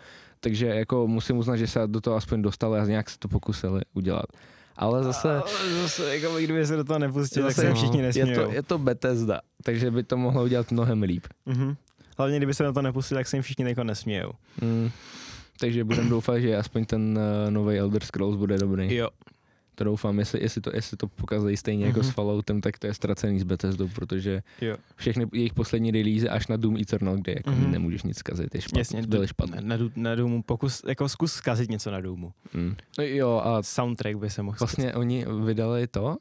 Takže 0.41 0.67
jako 0.67 1.06
musím 1.06 1.37
uznat, 1.37 1.56
že 1.56 1.67
se 1.67 1.81
do 1.87 2.00
toho 2.00 2.17
aspoň 2.17 2.43
dostali 2.43 2.81
a 2.81 2.85
nějak 2.85 3.11
se 3.11 3.19
to 3.19 3.29
pokusili 3.29 3.82
udělat. 3.94 4.26
Ale 4.76 5.05
zase... 5.05 5.29
Ale 5.29 5.82
zase, 5.82 6.17
jako 6.17 6.37
kdyby 6.37 6.67
se 6.67 6.76
do 6.76 6.85
toho 6.85 6.99
nepustili, 6.99 7.47
tak 7.47 7.57
se 7.57 7.75
všichni 7.75 8.02
nesmějou. 8.02 8.31
Je 8.31 8.47
to, 8.47 8.52
je 8.52 8.62
to 8.62 8.78
Bethesda, 8.78 9.40
takže 9.64 9.90
by 9.90 10.02
to 10.02 10.16
mohlo 10.16 10.45
udělat 10.45 10.71
mnohem 10.71 11.02
líp. 11.02 11.26
Mm-hmm. 11.47 11.76
Hlavně, 12.19 12.37
kdyby 12.37 12.54
se 12.54 12.64
na 12.64 12.73
to 12.73 12.83
nepustili, 12.83 13.19
tak 13.19 13.26
se 13.26 13.37
jim 13.37 13.42
všichni 13.42 13.64
jako 13.64 13.85
nesmějou. 13.85 14.33
Mm. 14.62 14.90
Takže 15.61 15.85
budeme 15.85 16.11
doufat, 16.11 16.38
že 16.38 16.57
aspoň 16.57 16.85
ten 16.85 17.19
uh, 17.19 17.50
nový 17.50 17.79
Elder 17.79 18.05
Scrolls 18.05 18.37
bude 18.37 18.59
dobrý. 18.59 18.95
Jo. 18.95 19.09
To 19.75 19.85
doufám, 19.85 20.19
jestli, 20.19 20.43
jestli 20.43 20.61
to, 20.61 20.71
jestli 20.75 20.97
to 20.97 21.07
pokazují 21.07 21.57
stejně 21.57 21.85
mm-hmm. 21.85 21.88
jako 21.88 22.03
s 22.03 22.07
mhm. 22.07 22.12
Falloutem, 22.15 22.61
tak 22.61 22.79
to 22.79 22.87
je 22.87 22.95
ztracený 22.95 23.41
s 23.41 23.43
Bethesdou, 23.43 23.88
protože 23.88 24.43
jo. 24.61 24.77
všechny 24.97 25.27
jejich 25.33 25.55
poslední 25.55 25.91
release 25.91 26.29
až 26.29 26.47
na 26.47 26.57
Doom 26.57 26.77
Eternal, 26.77 27.17
kde 27.17 27.33
jako 27.33 27.50
mm-hmm. 27.50 27.71
nemůžeš 27.71 28.03
nic 28.03 28.19
zkazit, 28.19 28.55
je 28.55 28.61
špatný, 28.61 28.79
Jasně, 28.79 29.03
byly 29.03 29.29
špatný. 29.29 29.57
Na, 29.61 29.77
na, 29.77 29.91
na 29.97 30.15
Doomu, 30.15 30.43
pokus, 30.43 30.83
jako 30.88 31.09
zkus 31.09 31.33
zkazit 31.33 31.71
něco 31.71 31.91
na 31.91 32.00
Doomu. 32.00 32.33
Mm. 32.55 32.77
No 32.99 33.05
jo 33.05 33.41
a 33.45 33.62
soundtrack 33.62 34.17
by 34.17 34.31
se 34.31 34.43
mohl 34.43 34.57
Vlastně 34.61 34.85
zkazit. 34.85 34.97
oni 34.97 35.27
vydali 35.45 35.87
to, 35.87 36.05
uh, 36.05 36.17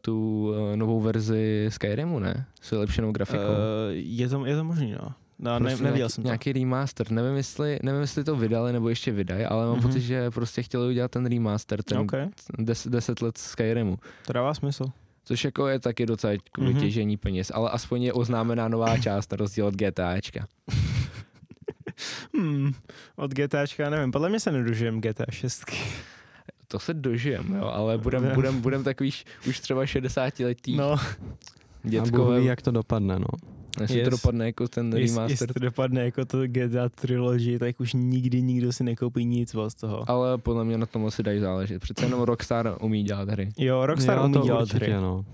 tu 0.00 0.46
uh, 0.50 0.76
novou 0.76 1.00
verzi 1.00 1.66
Skyrimu, 1.68 2.18
ne? 2.18 2.46
S 2.60 2.70
vylepšenou 2.70 3.12
grafikou. 3.12 3.42
Uh, 3.42 3.56
je 3.92 4.28
to, 4.28 4.46
je 4.46 4.56
to 4.56 4.64
možný, 4.64 4.92
no. 4.92 5.14
No, 5.42 5.58
prostě 5.60 5.76
ne, 5.76 5.82
neviděl 5.82 5.96
nějaký, 5.96 6.12
jsem 6.12 6.22
to. 6.22 6.28
Nějaký 6.28 6.52
remaster, 6.52 7.10
nevím 7.10 7.36
jestli, 7.36 7.78
nevím 7.82 8.00
jestli 8.00 8.24
to 8.24 8.36
vydali 8.36 8.72
nebo 8.72 8.88
ještě 8.88 9.12
vydají, 9.12 9.44
ale 9.44 9.66
mám 9.66 9.78
mm-hmm. 9.78 9.82
pocit, 9.82 10.00
že 10.00 10.30
prostě 10.30 10.62
chtěli 10.62 10.88
udělat 10.88 11.10
ten 11.10 11.26
remaster, 11.26 11.82
ten 11.82 11.98
okay. 11.98 12.28
des, 12.58 12.86
deset 12.86 13.22
let 13.22 13.38
Skyrimu. 13.38 13.98
To 14.26 14.32
dává 14.32 14.54
smysl. 14.54 14.84
Což 15.24 15.44
jako 15.44 15.68
je 15.68 15.80
taky 15.80 16.06
docela 16.06 16.32
mm-hmm. 16.32 16.66
vytěžení 16.66 17.16
peněz, 17.16 17.52
ale 17.54 17.70
aspoň 17.70 18.02
je 18.02 18.12
oznámená 18.12 18.68
nová 18.68 18.98
část 18.98 19.32
na 19.32 19.36
rozdíl 19.36 19.66
od 19.66 19.74
GTAčka. 19.74 20.46
hmm, 22.36 22.72
od 23.16 23.30
GTAčka 23.30 23.90
nevím, 23.90 24.12
podle 24.12 24.28
mě 24.28 24.40
se 24.40 24.52
nedožijem 24.52 25.00
GTA 25.00 25.30
6. 25.30 25.64
To 26.68 26.78
se 26.78 26.94
dožijem, 26.94 27.54
jo, 27.54 27.64
ale 27.64 27.98
budem, 28.02 28.34
budem, 28.34 28.60
budem 28.60 28.84
takový 28.84 29.10
už 29.48 29.60
třeba 29.60 29.86
60 29.86 30.40
letý. 30.40 30.76
No. 30.76 30.96
Dětkové. 31.82 32.36
A 32.36 32.40
ví, 32.40 32.46
jak 32.46 32.62
to 32.62 32.70
dopadne, 32.70 33.18
no. 33.18 33.59
Jestli 33.80 33.98
yes. 33.98 34.04
to 34.04 34.10
dopadne 34.10 34.46
jako 34.46 34.68
ten 34.68 34.96
Jest, 34.96 35.14
remaster. 35.14 35.30
Jestli 35.30 35.46
to 35.46 35.58
dopadne 35.58 36.04
jako 36.04 36.24
to 36.24 36.38
GTA 36.46 36.88
Trilogy, 36.88 37.58
tak 37.58 37.80
už 37.80 37.92
nikdy 37.92 38.42
nikdo 38.42 38.72
si 38.72 38.84
nekoupí 38.84 39.24
nic 39.24 39.56
z 39.68 39.74
toho. 39.74 40.10
Ale 40.10 40.38
podle 40.38 40.64
mě 40.64 40.78
na 40.78 40.86
tom 40.86 41.06
asi 41.06 41.22
dají 41.22 41.40
záležet. 41.40 41.82
Přece 41.82 42.04
jenom 42.04 42.20
Rockstar 42.20 42.76
umí 42.80 43.02
dělat 43.02 43.28
hry. 43.28 43.48
Jo, 43.58 43.86
Rockstar 43.86 44.18
jo, 44.18 44.24
umí 44.24 44.40
dělat 44.40 44.62
určitě, 44.62 44.84
hry. 44.84 44.92
No. 44.92 45.24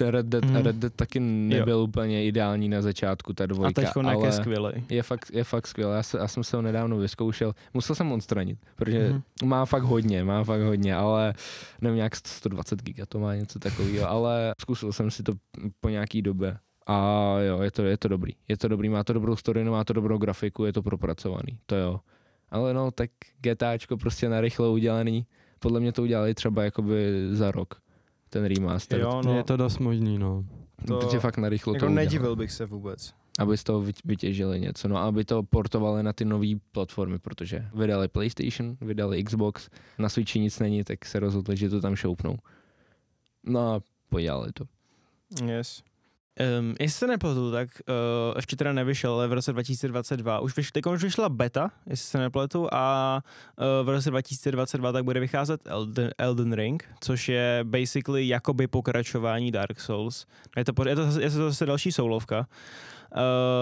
Red 0.00 0.26
Dead, 0.26 0.44
mm. 0.44 0.56
Red 0.56 0.76
Dead 0.76 0.94
taky 0.94 1.20
nebyl 1.20 1.78
jo. 1.78 1.84
úplně 1.84 2.26
ideální 2.26 2.68
na 2.68 2.82
začátku, 2.82 3.32
ta 3.32 3.46
dvojka, 3.46 3.82
A 3.82 3.84
teď 3.84 3.96
ale 3.96 4.26
je 4.26 4.32
skvělý. 4.32 4.72
Je 4.88 5.02
fakt, 5.02 5.30
je 5.32 5.44
fakt 5.44 5.66
skvělý. 5.66 5.92
Já, 5.92 6.02
se, 6.02 6.18
já 6.18 6.28
jsem 6.28 6.44
se 6.44 6.56
ho 6.56 6.62
nedávno 6.62 6.96
vyzkoušel. 6.96 7.54
Musel 7.74 7.96
jsem 7.96 8.12
odstranit, 8.12 8.58
protože 8.76 9.12
mm. 9.12 9.48
má 9.48 9.64
fakt 9.64 9.82
hodně, 9.82 10.24
má 10.24 10.44
fakt 10.44 10.60
hodně, 10.60 10.94
ale 10.94 11.34
nevím, 11.80 11.98
jak 11.98 12.16
120 12.16 12.82
giga 12.82 13.06
to 13.06 13.18
má 13.18 13.34
něco 13.34 13.58
takového, 13.58 14.08
ale 14.08 14.54
zkusil 14.60 14.92
jsem 14.92 15.10
si 15.10 15.22
to 15.22 15.32
po 15.80 15.88
nějaký 15.88 16.22
době. 16.22 16.56
A 16.86 17.36
jo, 17.40 17.62
je 17.62 17.70
to, 17.70 17.82
je 17.82 17.96
to 17.96 18.08
dobrý. 18.08 18.32
Je 18.48 18.56
to 18.56 18.68
dobrý, 18.68 18.88
má 18.88 19.04
to 19.04 19.12
dobrou 19.12 19.36
story, 19.36 19.64
má 19.64 19.84
to 19.84 19.92
dobrou 19.92 20.18
grafiku, 20.18 20.64
je 20.64 20.72
to 20.72 20.82
propracovaný, 20.82 21.58
to 21.66 21.76
jo. 21.76 22.00
Ale 22.50 22.74
no, 22.74 22.90
tak 22.90 23.10
GTAčko 23.40 23.96
prostě 23.96 24.28
na 24.28 24.40
rychle 24.40 24.68
udělaný. 24.68 25.26
Podle 25.58 25.80
mě 25.80 25.92
to 25.92 26.02
udělali 26.02 26.34
třeba 26.34 26.64
jakoby 26.64 27.28
za 27.30 27.50
rok 27.50 27.74
ten 28.28 28.44
remaster. 28.44 29.00
Jo, 29.00 29.22
no. 29.24 29.36
Je 29.36 29.44
to 29.44 29.56
dost 29.56 29.78
možný, 29.78 30.18
no. 30.18 30.44
To, 30.86 30.98
Protože 30.98 31.20
fakt 31.20 31.38
narychlo 31.38 31.74
jako 31.74 31.86
to 31.86 31.92
nedivil 31.92 32.36
bych 32.36 32.52
se 32.52 32.66
vůbec. 32.66 33.14
Aby 33.38 33.56
z 33.56 33.64
toho 33.64 33.84
vytěžili 34.04 34.60
něco, 34.60 34.88
no 34.88 34.96
aby 34.96 35.24
to 35.24 35.42
portovali 35.42 36.02
na 36.02 36.12
ty 36.12 36.24
nové 36.24 36.46
platformy, 36.72 37.18
protože 37.18 37.68
vydali 37.74 38.08
PlayStation, 38.08 38.76
vydali 38.80 39.24
Xbox, 39.24 39.68
na 39.98 40.08
Switchi 40.08 40.40
nic 40.40 40.58
není, 40.58 40.84
tak 40.84 41.04
se 41.04 41.20
rozhodli, 41.20 41.56
že 41.56 41.68
to 41.68 41.80
tam 41.80 41.96
šoupnou. 41.96 42.36
No 43.44 43.60
a 43.74 43.80
podělali 44.08 44.52
to. 44.52 44.64
Yes. 45.46 45.82
Um, 46.40 46.74
jestli 46.80 46.98
se 46.98 47.06
nepletu, 47.06 47.52
tak 47.52 47.68
uh, 47.88 48.36
ještě 48.36 48.56
teda 48.56 48.72
nevyšel, 48.72 49.12
ale 49.12 49.28
v 49.28 49.32
roce 49.32 49.52
2022 49.52 50.40
už, 50.40 50.56
vyš, 50.56 50.70
už 50.92 51.02
vyšla 51.02 51.28
beta, 51.28 51.70
jestli 51.86 52.06
se 52.06 52.18
nepletu, 52.18 52.68
a 52.72 53.22
uh, 53.58 53.86
v 53.86 53.88
roce 53.88 54.10
2022 54.10 54.92
tak 54.92 55.04
bude 55.04 55.20
vycházet 55.20 55.60
Elden, 55.64 56.10
Elden 56.18 56.52
Ring, 56.52 56.84
což 57.00 57.28
je 57.28 57.60
basically 57.62 58.28
jakoby 58.28 58.66
pokračování 58.66 59.50
Dark 59.50 59.80
Souls. 59.80 60.26
Je 60.56 60.64
to, 60.64 60.88
je 60.88 60.96
to, 60.96 61.20
je 61.20 61.30
to 61.30 61.36
zase 61.36 61.66
další 61.66 61.92
soulovka. 61.92 62.46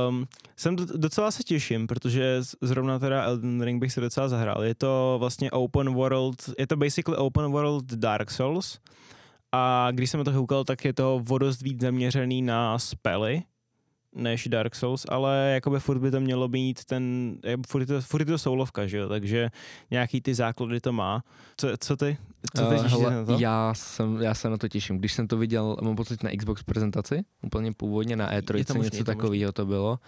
Um, 0.08 0.26
jsem 0.56 0.76
docela 0.76 1.30
se 1.30 1.42
těším, 1.42 1.86
protože 1.86 2.40
zrovna 2.60 2.98
teda 2.98 3.22
Elden 3.22 3.62
Ring 3.62 3.80
bych 3.80 3.92
se 3.92 4.00
docela 4.00 4.28
zahrál. 4.28 4.64
Je 4.64 4.74
to 4.74 5.16
vlastně 5.20 5.50
open 5.50 5.94
world, 5.94 6.50
je 6.58 6.66
to 6.66 6.76
basically 6.76 7.16
open 7.16 7.50
world 7.50 7.84
Dark 7.84 8.30
Souls, 8.30 8.78
a 9.52 9.88
když 9.90 10.10
jsem 10.10 10.24
to 10.24 10.32
koukal, 10.32 10.64
tak 10.64 10.84
je 10.84 10.92
to 10.92 11.20
vodost 11.22 11.62
víc 11.62 11.80
zaměřený 11.80 12.42
na 12.42 12.78
spely, 12.78 13.42
než 14.14 14.48
Dark 14.48 14.74
Souls, 14.74 15.06
ale 15.08 15.50
jakoby 15.54 15.80
furt 15.80 15.98
by 15.98 16.10
to 16.10 16.20
mělo 16.20 16.48
být 16.48 16.84
ten, 16.84 17.36
furt 17.66 17.80
je 17.80 17.86
to, 17.86 18.00
furt 18.00 18.20
je 18.20 18.26
to 18.26 18.38
soulovka, 18.38 18.86
že 18.86 18.98
jo, 18.98 19.08
takže 19.08 19.50
nějaký 19.90 20.20
ty 20.20 20.34
základy 20.34 20.80
to 20.80 20.92
má. 20.92 21.22
Co, 21.56 21.68
co 21.78 21.96
ty? 21.96 22.16
Co 22.56 22.66
ty 22.66 22.74
uh, 22.74 22.86
hele, 22.86 23.14
na 23.14 23.24
to? 23.24 23.36
Já, 23.38 23.74
jsem, 23.74 24.22
já 24.22 24.34
se 24.34 24.50
na 24.50 24.56
to 24.56 24.68
těším. 24.68 24.98
Když 24.98 25.12
jsem 25.12 25.28
to 25.28 25.36
viděl, 25.36 25.76
mám 25.82 25.96
pocit 25.96 26.22
na 26.22 26.30
Xbox 26.38 26.62
prezentaci, 26.62 27.22
úplně 27.42 27.72
původně 27.72 28.16
na 28.16 28.32
E3, 28.32 28.82
něco 28.82 29.04
takového 29.04 29.52
to 29.52 29.66
bylo, 29.66 29.98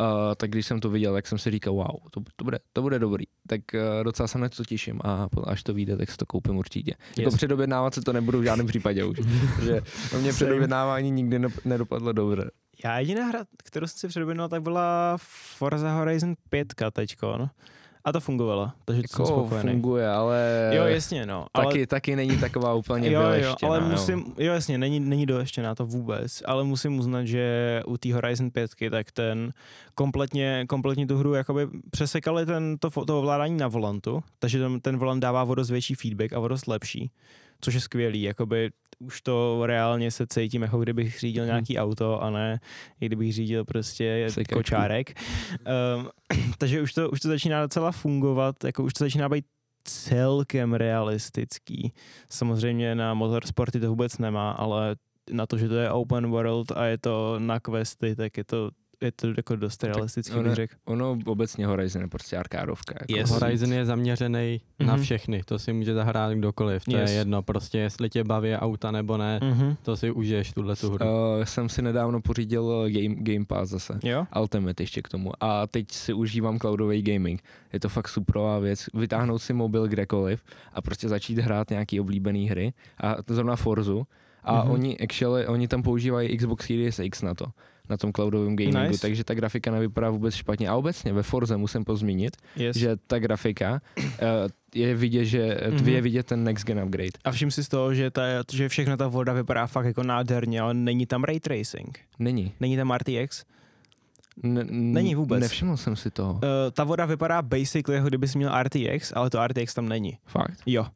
Uh, 0.00 0.34
tak 0.36 0.50
když 0.50 0.66
jsem 0.66 0.80
to 0.80 0.90
viděl, 0.90 1.12
tak 1.12 1.26
jsem 1.26 1.38
si 1.38 1.50
říkal, 1.50 1.74
wow, 1.74 1.86
to, 2.10 2.20
to, 2.36 2.44
bude, 2.44 2.58
to 2.72 2.82
bude 2.82 2.98
dobrý. 2.98 3.24
Tak 3.46 3.60
uh, 3.74 4.04
docela 4.04 4.28
se 4.28 4.38
na 4.38 4.48
to 4.48 4.64
těším 4.64 5.00
a 5.04 5.28
až 5.44 5.62
to 5.62 5.74
vyjde, 5.74 5.96
tak 5.96 6.10
si 6.10 6.16
to 6.16 6.26
koupím 6.26 6.56
určitě. 6.56 6.94
Yes. 7.08 7.18
Jako 7.18 7.36
předobjednávat 7.36 7.94
se 7.94 8.00
to 8.00 8.12
nebudu 8.12 8.40
v 8.40 8.42
žádném 8.42 8.66
případě 8.66 9.04
už. 9.04 9.18
že 9.62 9.80
o 10.16 10.20
mě 10.20 10.32
předobjednávání 10.32 11.10
nikdy 11.10 11.40
nedopadlo 11.64 12.12
dobře. 12.12 12.50
Já 12.84 12.98
jediná 12.98 13.26
hra, 13.26 13.44
kterou 13.64 13.86
jsem 13.86 13.98
si 13.98 14.08
předobjednal, 14.08 14.48
tak 14.48 14.62
byla 14.62 15.16
Forza 15.58 15.92
Horizon 15.92 16.34
5 16.50 16.74
teďko. 16.92 17.38
No 17.38 17.50
a 18.04 18.12
to 18.12 18.20
fungovalo, 18.20 18.70
takže 18.84 19.02
jako 19.02 19.16
to 19.16 19.26
jsem 19.26 19.34
spokojený. 19.36 19.72
funguje, 19.72 20.08
ale... 20.08 20.70
Jo, 20.74 20.84
jasně, 20.84 21.26
no. 21.26 21.46
Ale... 21.54 21.66
Taky, 21.66 21.86
taky 21.86 22.16
není 22.16 22.36
taková 22.36 22.74
úplně 22.74 23.10
jo, 23.10 23.22
jo, 23.22 23.54
ale 23.62 23.78
jo. 23.78 23.84
musím, 23.88 24.34
jo, 24.38 24.52
jasně, 24.52 24.78
není, 24.78 25.00
není 25.00 25.26
na 25.62 25.74
to 25.74 25.86
vůbec, 25.86 26.42
ale 26.46 26.64
musím 26.64 26.98
uznat, 26.98 27.24
že 27.24 27.82
u 27.86 27.96
té 27.96 28.14
Horizon 28.14 28.50
5 28.50 28.70
tak 28.90 29.12
ten 29.12 29.52
kompletně, 29.94 30.64
kompletně 30.68 31.06
tu 31.06 31.16
hru 31.18 31.34
jakoby 31.34 31.68
přesekali 31.90 32.46
ten, 32.46 32.78
to, 32.78 33.04
to 33.04 33.18
ovládání 33.18 33.56
na 33.56 33.68
volantu, 33.68 34.22
takže 34.38 34.58
ten, 34.58 34.80
ten 34.80 34.96
volant 34.96 35.22
dává 35.22 35.44
o 35.44 35.54
dost 35.54 35.70
větší 35.70 35.94
feedback 35.94 36.32
a 36.32 36.38
o 36.38 36.48
dost 36.48 36.66
lepší 36.66 37.10
což 37.60 37.74
je 37.74 37.80
skvělý, 37.80 38.22
jakoby 38.22 38.70
už 39.00 39.20
to 39.20 39.62
reálně 39.66 40.10
se 40.10 40.26
cítím, 40.26 40.62
jako 40.62 40.78
kdybych 40.78 41.20
řídil 41.20 41.42
hmm. 41.42 41.48
nějaký 41.48 41.76
hmm. 41.76 41.84
auto 41.84 42.22
a 42.22 42.30
ne, 42.30 42.60
i 43.00 43.06
kdybych 43.06 43.32
řídil 43.32 43.64
prostě 43.64 44.26
Sekačku. 44.28 44.54
kočárek. 44.54 45.20
Um, 45.96 46.08
takže 46.58 46.82
už 46.82 46.92
to, 46.92 47.10
už 47.10 47.20
to 47.20 47.28
začíná 47.28 47.62
docela 47.62 47.92
fungovat, 47.92 48.64
jako 48.64 48.82
už 48.82 48.92
to 48.92 49.04
začíná 49.04 49.28
být 49.28 49.44
celkem 49.84 50.74
realistický. 50.74 51.92
Samozřejmě 52.30 52.94
na 52.94 53.14
motorsporty 53.14 53.80
to 53.80 53.88
vůbec 53.88 54.18
nemá, 54.18 54.50
ale 54.50 54.96
na 55.32 55.46
to, 55.46 55.58
že 55.58 55.68
to 55.68 55.74
je 55.74 55.90
open 55.90 56.30
world 56.30 56.72
a 56.72 56.84
je 56.84 56.98
to 56.98 57.38
na 57.38 57.60
questy, 57.60 58.16
tak 58.16 58.36
je 58.36 58.44
to 58.44 58.70
je 59.00 59.12
to 59.12 59.26
jako 59.36 59.56
dost 59.56 59.84
realistický, 59.84 60.34
ono, 60.34 60.42
bych 60.42 60.54
řekl. 60.54 60.74
Ono 60.84 61.18
obecně 61.26 61.66
Horizon 61.66 62.02
je 62.02 62.08
prostě 62.08 62.36
arkádovka. 62.36 62.94
Jako 63.00 63.20
yes. 63.20 63.30
Horizon 63.30 63.72
je 63.72 63.86
zaměřený 63.86 64.60
mm-hmm. 64.60 64.86
na 64.86 64.96
všechny, 64.96 65.42
to 65.44 65.58
si 65.58 65.72
může 65.72 65.94
zahrát 65.94 66.32
kdokoliv, 66.32 66.84
to 66.84 66.96
yes. 66.96 67.10
je 67.10 67.16
jedno, 67.16 67.42
prostě 67.42 67.78
jestli 67.78 68.10
tě 68.10 68.24
baví 68.24 68.54
auta 68.54 68.90
nebo 68.90 69.16
ne, 69.16 69.40
mm-hmm. 69.42 69.76
to 69.82 69.96
si 69.96 70.10
užiješ 70.10 70.52
tuhle 70.52 70.76
tu 70.76 70.90
hru. 70.90 71.06
Uh, 71.06 71.44
jsem 71.44 71.68
si 71.68 71.82
nedávno 71.82 72.20
pořídil 72.20 72.84
Game, 72.88 73.14
game 73.14 73.44
Pass 73.44 73.70
zase, 73.70 73.98
jo? 74.02 74.26
Ultimate 74.40 74.82
ještě 74.82 75.02
k 75.02 75.08
tomu 75.08 75.32
a 75.40 75.66
teď 75.66 75.90
si 75.90 76.12
užívám 76.12 76.58
cloudový 76.58 77.02
gaming. 77.02 77.42
Je 77.72 77.80
to 77.80 77.88
fakt 77.88 78.08
superová 78.08 78.58
věc, 78.58 78.86
vytáhnout 78.94 79.38
si 79.38 79.52
mobil 79.52 79.88
kdekoliv 79.88 80.44
a 80.72 80.82
prostě 80.82 81.08
začít 81.08 81.38
hrát 81.38 81.70
nějaký 81.70 82.00
oblíbený 82.00 82.48
hry 82.48 82.72
a 83.02 83.16
zrovna 83.28 83.56
Forzu 83.56 84.06
a 84.44 84.64
mm-hmm. 84.64 84.72
oni 84.72 84.98
actually, 84.98 85.46
oni 85.46 85.68
tam 85.68 85.82
používají 85.82 86.36
Xbox 86.36 86.66
Series 86.66 86.98
X 86.98 87.22
na 87.22 87.34
to 87.34 87.46
na 87.90 87.96
tom 87.96 88.12
cloudovém 88.12 88.56
gamingu, 88.56 88.80
nice. 88.80 89.00
takže 89.00 89.24
ta 89.24 89.34
grafika 89.34 89.70
nevypadá 89.70 90.10
vůbec 90.10 90.34
špatně. 90.34 90.68
A 90.68 90.76
obecně 90.76 91.12
ve 91.12 91.22
Forze 91.22 91.56
musím 91.56 91.84
pozmínit, 91.84 92.36
yes. 92.56 92.76
že 92.76 92.96
ta 93.06 93.18
grafika 93.18 93.80
uh, 93.98 94.06
je 94.74 94.94
vidět, 94.94 95.24
že 95.24 95.60
mm-hmm. 95.60 95.88
je 95.88 96.00
vidět 96.00 96.26
ten 96.26 96.44
next 96.44 96.66
gen 96.66 96.82
upgrade. 96.84 97.18
A 97.24 97.30
všim 97.30 97.50
si 97.50 97.64
z 97.64 97.68
toho, 97.68 97.94
že, 97.94 98.10
ta, 98.10 98.22
že 98.52 98.68
všechno 98.68 98.96
ta 98.96 99.08
voda 99.08 99.32
vypadá 99.32 99.66
fakt 99.66 99.86
jako 99.86 100.02
nádherně, 100.02 100.60
ale 100.60 100.74
není 100.74 101.06
tam 101.06 101.24
ray 101.24 101.40
tracing. 101.40 101.98
Není. 102.18 102.52
Není 102.60 102.76
tam 102.76 102.92
RTX. 102.92 103.44
N- 104.44 104.66
není 104.70 105.14
vůbec. 105.14 105.40
Nevšiml 105.40 105.76
jsem 105.76 105.96
si 105.96 106.10
toho. 106.10 106.32
Uh, 106.32 106.40
ta 106.72 106.84
voda 106.84 107.06
vypadá 107.06 107.42
basically, 107.42 107.96
jako 107.96 108.08
kdyby 108.08 108.28
jsi 108.28 108.38
měl 108.38 108.62
RTX, 108.62 109.12
ale 109.14 109.30
to 109.30 109.46
RTX 109.46 109.74
tam 109.74 109.88
není. 109.88 110.18
Fakt? 110.26 110.60
Jo. 110.66 110.86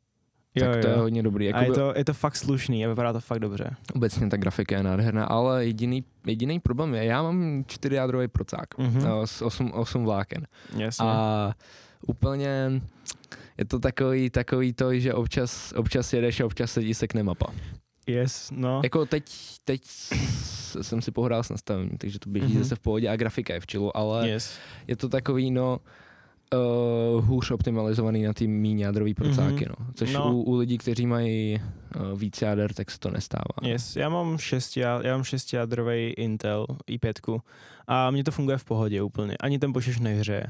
Jo, 0.54 0.66
tak 0.66 0.80
to 0.80 0.88
jo. 0.88 0.92
je 0.92 1.00
hodně 1.00 1.23
dobrý. 1.23 1.46
Jakoby, 1.46 1.64
a 1.64 1.68
je 1.68 1.73
to, 1.73 1.92
je 1.96 2.04
to 2.04 2.14
fakt 2.14 2.37
slušný 2.37 2.87
a 2.87 2.88
vypadá 2.88 3.12
to 3.12 3.20
fakt 3.20 3.38
dobře. 3.38 3.70
Obecně 3.94 4.28
ta 4.28 4.37
grafika 4.37 4.76
je 4.76 4.82
nádherná, 4.82 5.25
ale 5.25 5.66
jediný, 5.66 6.04
jediný 6.26 6.61
problém 6.61 6.94
je, 6.94 7.04
já 7.04 7.23
mám 7.23 7.64
čtyřjádrový 7.66 8.28
procák 8.28 8.78
mm-hmm. 8.78 9.23
s 9.25 9.42
8, 9.42 9.73
8 9.73 10.04
vláken. 10.04 10.46
Jasně. 10.76 11.06
A 11.08 11.52
úplně 12.06 12.82
je 13.58 13.64
to 13.64 13.78
takový, 13.78 14.30
takový 14.30 14.73
to, 14.73 14.99
že 14.99 15.14
občas, 15.14 15.73
občas 15.76 16.12
jedeš 16.12 16.40
a 16.40 16.46
občas 16.46 16.73
se 16.73 16.82
ti 16.82 16.94
sekne 16.94 17.23
mapa. 17.23 17.46
Yes, 18.06 18.50
no. 18.56 18.80
Jako 18.84 19.06
teď, 19.06 19.25
teď 19.64 19.82
jsem 20.82 21.02
si 21.02 21.11
pohrál 21.11 21.42
s 21.42 21.50
nastavením, 21.50 21.99
takže 21.99 22.18
to 22.18 22.30
běží 22.30 22.54
mm-hmm. 22.54 22.62
zase 22.62 22.76
v 22.76 22.80
pohodě 22.80 23.08
a 23.08 23.16
grafika 23.16 23.54
je 23.54 23.61
v 23.61 23.66
čilu, 23.66 23.96
ale 23.96 24.28
yes. 24.28 24.58
je 24.87 24.96
to 24.96 25.08
takový, 25.08 25.50
no, 25.50 25.76
uh, 25.76 25.92
hůř 27.20 27.50
optimalizovaný 27.50 28.22
na 28.22 28.32
ty 28.32 28.46
míň 28.46 28.80
jádrový 28.80 29.14
procáky, 29.14 29.64
mm-hmm. 29.64 29.74
no. 29.80 29.86
Což 29.94 30.12
no. 30.12 30.32
U, 30.34 30.42
u 30.42 30.56
lidí, 30.56 30.78
kteří 30.78 31.06
mají 31.06 31.60
uh, 31.96 32.18
víc 32.18 32.42
jáder, 32.42 32.74
tak 32.74 32.90
se 32.90 32.98
to 32.98 33.10
nestává. 33.10 33.68
Yes, 33.68 33.96
já 33.96 34.08
mám 34.08 34.38
šest, 34.38 34.76
já, 34.76 35.00
já 35.06 35.12
mám 35.14 35.24
šestijádrový 35.24 36.10
Intel 36.10 36.66
i5 36.90 37.40
a 37.86 38.10
mně 38.10 38.24
to 38.24 38.30
funguje 38.30 38.58
v 38.58 38.64
pohodě 38.64 39.02
úplně. 39.02 39.36
Ani 39.40 39.58
ten 39.58 39.72
počítač 39.72 39.98
nehřeje. 39.98 40.46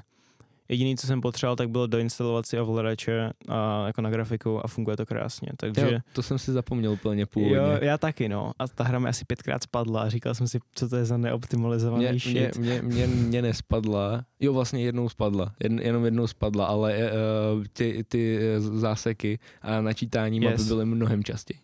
Jediný, 0.69 0.97
co 0.97 1.07
jsem 1.07 1.21
potřeboval, 1.21 1.57
tak 1.57 1.71
bylo 1.71 1.87
doinstalovat 1.87 2.47
si 2.47 2.61
ovladače 2.61 3.31
a, 3.49 3.87
jako 3.87 4.01
na 4.03 4.11
grafiku 4.11 4.65
a 4.65 4.69
funguje 4.69 4.97
to 4.97 5.07
krásně. 5.07 5.49
Takže... 5.57 5.91
Jo, 5.93 5.99
to 6.13 6.23
jsem 6.23 6.39
si 6.39 6.53
zapomněl 6.53 6.93
úplně 6.93 7.27
původně. 7.27 7.57
Jo, 7.57 7.79
já 7.81 7.99
taky, 7.99 8.29
no. 8.29 8.53
A 8.59 8.69
ta 8.69 8.85
hra 8.85 8.99
mi 8.99 9.09
asi 9.09 9.25
pětkrát 9.25 9.63
spadla 9.63 10.03
a 10.03 10.09
říkal 10.09 10.35
jsem 10.35 10.49
si, 10.49 10.59
co 10.75 10.89
to 10.89 10.97
je 10.97 11.05
za 11.05 11.17
neoptimalizovaný 11.17 12.05
mě, 12.05 12.19
shit. 12.19 12.57
Mě, 12.57 12.83
mě, 12.83 12.83
mě, 12.83 13.07
mě 13.07 13.43
nespadla. 13.43 14.25
Jo, 14.41 14.53
vlastně 14.53 14.83
jednou 14.83 15.09
spadla. 15.09 15.53
Jen, 15.63 15.79
jenom 15.79 16.05
jednou 16.05 16.27
spadla, 16.27 16.67
ale 16.67 17.11
uh, 17.57 17.65
ty, 17.73 18.05
ty 18.09 18.41
záseky 18.59 19.39
a 19.63 19.81
načítání 19.81 20.41
yes. 20.43 20.51
mapy 20.51 20.69
byly 20.69 20.85
mnohem 20.85 21.25
častěji. 21.25 21.61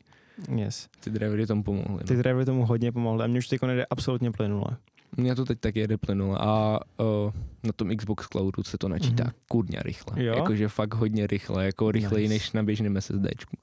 Yes. 0.57 0.89
Ty 1.01 1.11
drivery 1.11 1.47
tomu 1.47 1.63
pomohly. 1.63 1.99
No. 2.01 2.07
Ty 2.07 2.17
drivery 2.17 2.45
tomu 2.45 2.67
hodně 2.67 2.93
pomohly 2.93 3.25
a 3.25 3.27
mě 3.27 3.39
už 3.39 3.49
teď 3.49 3.63
nejde 3.63 3.87
absolutně 3.91 4.31
plynule. 4.31 4.77
Mně 5.17 5.35
to 5.35 5.45
teď 5.45 5.61
tak 5.61 5.77
jede 5.77 5.99
plynule 5.99 6.39
a 6.41 6.79
uh, 6.97 7.33
na 7.63 7.73
tom 7.73 7.97
Xbox 7.97 8.27
Cloudu 8.27 8.63
se 8.63 8.79
to 8.79 8.89
načítá 8.89 9.25
mm-hmm. 9.25 9.33
kurňa 9.49 9.83
rychle. 9.83 10.25
Jo? 10.25 10.35
Jakože 10.37 10.69
fakt 10.69 10.95
hodně 10.95 11.27
rychle, 11.27 11.67
jako 11.67 11.91
rychleji 11.91 12.29
nice. 12.29 12.35
než 12.35 12.53
na 12.53 12.63
běžném 12.63 13.01
SSDčku. 13.01 13.57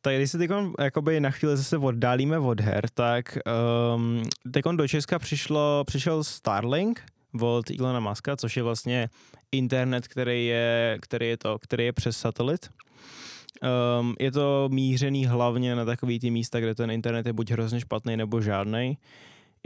Tak 0.00 0.16
když 0.16 0.30
se 0.30 0.38
teď 0.38 0.50
jakoby 0.78 1.20
na 1.20 1.30
chvíli 1.30 1.56
zase 1.56 1.78
oddálíme 1.78 2.38
od 2.38 2.60
her, 2.60 2.88
tak 2.94 3.38
um, 3.94 4.22
teď 4.52 4.64
do 4.76 4.88
Česka 4.88 5.18
přišlo, 5.18 5.84
přišel 5.86 6.24
Starlink 6.24 7.02
od 7.40 7.70
Ilona 7.70 8.00
Muska, 8.00 8.36
což 8.36 8.56
je 8.56 8.62
vlastně 8.62 9.08
internet, 9.52 10.08
který 10.08 10.46
je, 10.46 10.98
který 11.00 11.28
je 11.28 11.36
to, 11.36 11.58
který 11.58 11.84
je 11.84 11.92
přes 11.92 12.16
satelit. 12.16 12.70
Um, 14.00 14.14
je 14.20 14.32
to 14.32 14.68
mířený 14.72 15.26
hlavně 15.26 15.74
na 15.74 15.84
takový 15.84 16.18
ty 16.18 16.30
místa, 16.30 16.60
kde 16.60 16.74
ten 16.74 16.90
internet 16.90 17.26
je 17.26 17.32
buď 17.32 17.50
hrozně 17.50 17.80
špatný 17.80 18.16
nebo 18.16 18.40
žádný. 18.40 18.98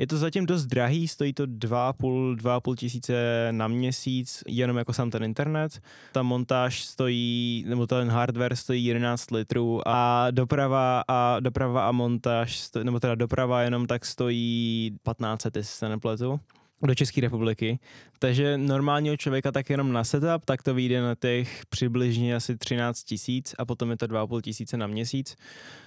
Je 0.03 0.07
to 0.07 0.19
zatím 0.19 0.47
dost 0.47 0.67
drahý, 0.67 1.09
stojí 1.09 1.33
to 1.33 1.47
2,5, 1.47 2.37
2,5 2.37 2.75
tisíce 2.77 3.49
na 3.51 3.69
měsíc, 3.69 4.43
jenom 4.47 4.77
jako 4.77 4.93
sám 4.93 5.11
ten 5.11 5.25
internet. 5.25 5.81
Ta 6.13 6.23
montáž 6.23 6.85
stojí, 6.85 7.65
nebo 7.69 7.87
ten 7.87 8.09
hardware 8.09 8.57
stojí 8.57 8.85
11 8.85 9.31
litrů 9.31 9.89
a 9.89 10.31
doprava 10.31 11.03
a, 11.09 11.41
doprava 11.41 11.89
a 11.89 11.93
montáž, 11.93 12.59
stojí, 12.59 12.85
nebo 12.85 13.01
teda 13.01 13.15
doprava 13.15 13.63
jenom 13.63 13.87
tak 13.87 14.05
stojí 14.07 14.97
15, 15.03 15.45
jestli 15.45 15.63
se 15.65 15.89
nepletu 15.89 16.41
do 16.83 16.95
České 16.95 17.21
republiky. 17.21 17.79
Takže 18.19 18.59
normálního 18.59 19.17
člověka 19.17 19.53
tak 19.53 19.71
jenom 19.71 19.93
na 19.93 20.05
setup, 20.05 20.45
tak 20.45 20.63
to 20.63 20.75
vyjde 20.75 21.03
na 21.03 21.15
těch 21.15 21.67
přibližně 21.67 22.37
asi 22.37 22.57
13 22.57 23.03
tisíc 23.03 23.55
a 23.59 23.65
potom 23.65 23.91
je 23.91 23.97
to 23.97 24.07
2,5 24.07 24.41
tisíce 24.41 24.77
na 24.77 24.87
měsíc. 24.87 25.37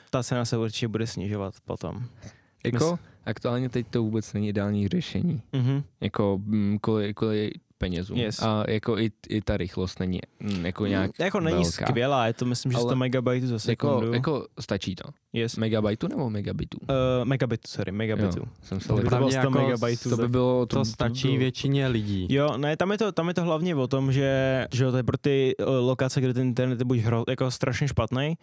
Ta 0.10 0.24
cena 0.24 0.46
se 0.46 0.58
určitě 0.58 0.88
bude 0.88 1.08
snižovat 1.08 1.54
potom. 1.66 2.06
Jako 2.74 3.00
aktuálně 3.26 3.70
teď 3.70 3.88
to 3.90 4.04
vůbec 4.04 4.34
není 4.34 4.50
ideální 4.50 4.88
řešení. 4.88 5.42
Mm-hmm. 5.54 5.84
Jako 6.02 6.42
mm, 6.46 6.78
kvůli, 6.82 7.14
kvůli 7.14 7.52
penězům. 7.78 8.18
Yes. 8.18 8.42
A 8.42 8.64
jako 8.68 9.00
i, 9.00 9.12
i 9.30 9.42
ta 9.42 9.58
rychlost 9.58 10.00
není 10.00 10.20
mm, 10.40 10.66
jako 10.66 10.86
nějak 10.86 11.12
Jako 11.20 11.40
není 11.40 11.64
velká. 11.64 11.86
skvělá, 11.86 12.28
je 12.28 12.34
to 12.34 12.46
myslím, 12.46 12.72
že 12.72 12.78
100 12.78 12.96
megabajtů 12.96 13.48
za 13.48 13.60
sekundu. 13.60 14.14
Jako, 14.14 14.16
jako 14.16 14.48
stačí 14.60 14.96
to. 14.96 15.10
Yes. 15.34 15.56
Megabajtu 15.56 16.08
nebo 16.08 16.30
megabitů? 16.30 16.78
Uh, 16.82 17.26
megabitu, 17.26 17.64
sorry, 17.68 17.92
megabitu. 17.92 18.40
Jo, 18.40 18.46
jsem 18.62 18.80
se 18.80 18.88
to, 18.88 18.96
by 18.96 19.04
bylo 19.04 19.32
100 19.32 19.40
jako 19.40 19.50
megabajtů. 19.52 20.10
To 20.10 20.18
by 20.18 20.28
bylo, 20.28 20.66
to, 20.66 20.76
to 20.76 20.86
stačí 20.86 21.22
to 21.22 21.28
bylo... 21.28 21.40
většině 21.40 21.88
lidí. 21.88 22.28
Jo, 22.30 22.58
ne, 22.58 22.78
tam 22.78 22.92
je 22.92 22.98
to, 22.98 23.12
tam 23.12 23.28
je 23.28 23.34
to 23.34 23.44
hlavně 23.44 23.76
o 23.76 23.88
tom, 23.88 24.12
že, 24.12 24.68
že 24.74 24.92
to 24.92 24.98
je 24.98 25.04
pro 25.04 25.18
ty 25.18 25.56
uh, 25.60 25.68
lokace, 25.68 26.22
kde 26.22 26.34
ten 26.34 26.48
internet 26.48 26.80
je 26.80 26.86
buď 26.86 27.00
hro, 27.00 27.24
jako 27.30 27.52
strašně 27.52 27.88
špatný, 27.88 28.38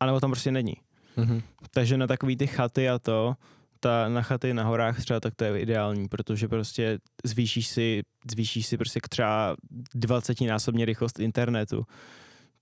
anebo 0.00 0.20
tam 0.20 0.30
prostě 0.30 0.52
není. 0.52 0.74
Mm-hmm. 1.18 1.42
Takže 1.70 1.96
na 1.96 2.06
takový 2.06 2.36
ty 2.36 2.46
chaty 2.46 2.88
a 2.88 2.98
to, 2.98 3.34
ta, 3.84 4.08
na 4.08 4.22
chaty 4.22 4.54
na 4.54 4.64
horách 4.64 4.98
třeba, 4.98 5.20
tak 5.20 5.34
to 5.34 5.44
je 5.44 5.60
ideální, 5.60 6.08
protože 6.08 6.48
prostě 6.48 6.98
zvýšíš 7.24 7.66
si, 7.66 8.02
zvýšíš 8.30 8.66
si 8.66 8.76
prostě 8.76 9.00
třeba 9.10 9.56
20 9.94 10.40
násobně 10.40 10.84
rychlost 10.84 11.20
internetu, 11.20 11.86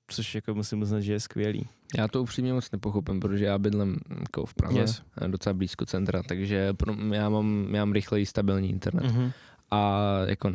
což 0.08 0.34
jako 0.34 0.54
musím 0.54 0.82
uznat, 0.82 1.00
že 1.00 1.12
je 1.12 1.20
skvělý. 1.20 1.68
Já 1.98 2.08
to 2.08 2.22
upřímně 2.22 2.52
moc 2.52 2.70
nepochopím, 2.70 3.20
protože 3.20 3.44
já 3.44 3.58
bydlím 3.58 3.96
jako 4.20 4.46
v 4.46 4.54
Praze, 4.54 4.78
yes. 4.78 5.02
docela 5.26 5.54
blízko 5.54 5.86
centra, 5.86 6.22
takže 6.22 6.72
pro, 6.72 6.94
já, 7.12 7.28
mám, 7.28 7.74
já 7.74 7.84
mám 7.84 7.92
rychlej 7.92 8.26
stabilní 8.26 8.70
internet. 8.70 9.04
Mm-hmm. 9.04 9.32
A 9.70 10.02
jako 10.26 10.52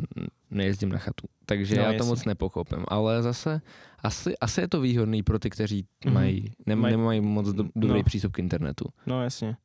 nejezdím 0.50 0.88
na 0.88 0.98
chatu, 0.98 1.26
takže 1.46 1.76
no, 1.76 1.82
já 1.82 1.98
to 1.98 2.04
moc 2.04 2.24
nepochopím, 2.24 2.84
ale 2.88 3.22
zase 3.22 3.60
asi, 4.02 4.38
asi 4.38 4.60
je 4.60 4.68
to 4.68 4.80
výhodný 4.80 5.22
pro 5.22 5.38
ty, 5.38 5.50
kteří 5.50 5.82
mm-hmm. 5.82 6.12
mají, 6.12 6.52
Maj... 6.74 6.90
nemají 6.90 7.20
moc 7.20 7.48
do, 7.48 7.64
dobrý 7.76 7.98
no. 7.98 8.04
přístup 8.04 8.32
k 8.32 8.38
internetu. 8.38 8.84
No 9.06 9.22
jasně 9.22 9.56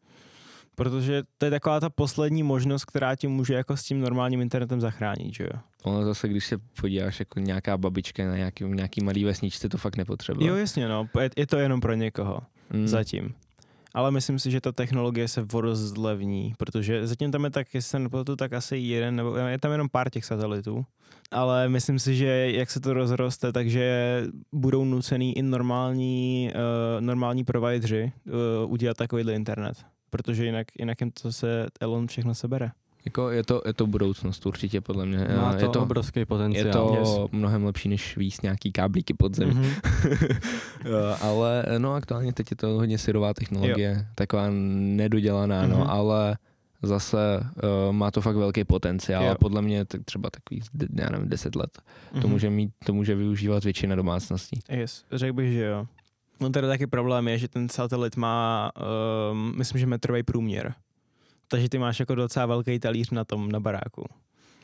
protože 0.75 1.23
to 1.37 1.45
je 1.45 1.51
taková 1.51 1.79
ta 1.79 1.89
poslední 1.89 2.43
možnost, 2.43 2.85
která 2.85 3.15
ti 3.15 3.27
může 3.27 3.53
jako 3.53 3.77
s 3.77 3.83
tím 3.83 4.01
normálním 4.01 4.41
internetem 4.41 4.81
zachránit, 4.81 5.33
že 5.33 5.43
jo? 5.43 5.59
Ono 5.83 6.05
zase, 6.05 6.27
když 6.27 6.45
se 6.45 6.57
podíváš 6.81 7.19
jako 7.19 7.39
nějaká 7.39 7.77
babička 7.77 8.25
na 8.25 8.37
nějaký, 8.37 8.63
nějaký 8.63 9.03
malý 9.03 9.23
vesničce, 9.23 9.69
to 9.69 9.77
fakt 9.77 9.97
nepotřebuje. 9.97 10.49
Jo, 10.49 10.55
jasně, 10.55 10.87
no, 10.87 11.07
je, 11.21 11.29
je 11.37 11.47
to 11.47 11.57
jenom 11.57 11.81
pro 11.81 11.93
někoho, 11.93 12.39
mm. 12.73 12.87
zatím. 12.87 13.33
Ale 13.93 14.11
myslím 14.11 14.39
si, 14.39 14.51
že 14.51 14.61
ta 14.61 14.71
technologie 14.71 15.27
se 15.27 15.45
zlevní, 15.73 16.53
protože 16.57 17.07
zatím 17.07 17.31
tam 17.31 17.43
je 17.43 17.49
tak, 17.49 17.73
jestli 17.73 17.89
se 17.89 17.99
nepletu, 17.99 18.35
tak 18.35 18.53
asi 18.53 18.77
jeden, 18.77 19.15
nebo 19.15 19.37
je 19.37 19.59
tam 19.59 19.71
jenom 19.71 19.89
pár 19.89 20.09
těch 20.09 20.25
satelitů. 20.25 20.85
Ale 21.31 21.69
myslím 21.69 21.99
si, 21.99 22.15
že 22.15 22.51
jak 22.51 22.71
se 22.71 22.79
to 22.79 22.93
rozroste, 22.93 23.51
takže 23.51 24.23
budou 24.51 24.85
nucený 24.85 25.37
i 25.37 25.41
normální, 25.41 26.51
uh, 26.55 27.01
normální 27.01 27.43
provideři 27.43 28.11
uh, 28.65 28.71
udělat 28.71 28.97
takovýhle 28.97 29.33
internet 29.33 29.77
protože 30.13 30.45
jinak, 30.45 30.67
jinak 30.79 31.01
jim 31.01 31.11
to 31.11 31.31
se 31.31 31.67
Elon 31.79 32.07
všechno 32.07 32.35
sebere. 32.35 32.71
Jako 33.05 33.29
je 33.29 33.43
to, 33.43 33.61
je 33.65 33.73
to 33.73 33.87
budoucnost 33.87 34.45
určitě 34.45 34.81
podle 34.81 35.05
mě. 35.05 35.17
Má 35.17 35.53
to, 35.53 35.65
je 35.65 35.69
to 35.69 35.81
obrovský 35.81 36.25
potenciál. 36.25 36.65
Je 36.65 36.71
to 36.71 36.95
yes. 36.99 37.31
mnohem 37.31 37.65
lepší, 37.65 37.89
než 37.89 38.17
víc 38.17 38.41
nějaký 38.41 38.71
káblíky 38.71 39.13
pod 39.13 39.35
zemi. 39.35 39.53
Mm-hmm. 39.53 40.47
ale 41.21 41.65
no 41.77 41.93
aktuálně 41.93 42.33
teď 42.33 42.51
je 42.51 42.57
to 42.57 42.67
hodně 42.67 42.97
syrová 42.97 43.33
technologie, 43.33 43.95
jo. 43.97 44.05
taková 44.15 44.47
nedodělaná, 44.51 45.63
mm-hmm. 45.63 45.69
no, 45.69 45.77
mhm. 45.77 45.89
ale 45.89 46.37
zase 46.83 47.39
uh, 47.39 47.93
má 47.93 48.11
to 48.11 48.21
fakt 48.21 48.35
velký 48.35 48.63
potenciál 48.63 49.25
jo. 49.25 49.35
podle 49.39 49.61
mě 49.61 49.85
tak 49.85 50.03
třeba 50.05 50.29
takový, 50.29 50.61
já 50.95 51.09
nevím, 51.09 51.29
10 51.29 51.55
let. 51.55 51.71
Mm-hmm. 51.77 52.21
To, 52.21 52.27
mhm. 52.27 52.29
může 52.29 52.49
mít, 52.49 52.71
to 52.85 52.93
může 52.93 53.15
využívat 53.15 53.63
většina 53.63 53.95
domácností. 53.95 54.59
Yes, 54.69 55.03
řekl 55.11 55.33
bych, 55.33 55.53
že 55.53 55.63
jo. 55.63 55.87
No 56.43 56.49
tady 56.49 56.67
taky 56.67 56.87
problém 56.87 57.27
je, 57.27 57.37
že 57.37 57.47
ten 57.47 57.69
satelit 57.69 58.17
má, 58.17 58.71
um, 59.31 59.53
myslím, 59.57 59.79
že 59.79 59.85
metrový 59.85 60.23
průměr. 60.23 60.73
Takže 61.47 61.69
ty 61.69 61.77
máš 61.77 61.99
jako 61.99 62.15
docela 62.15 62.45
velký 62.45 62.79
talíř 62.79 63.09
na 63.09 63.23
tom, 63.23 63.51
na 63.51 63.59
baráku. 63.59 64.05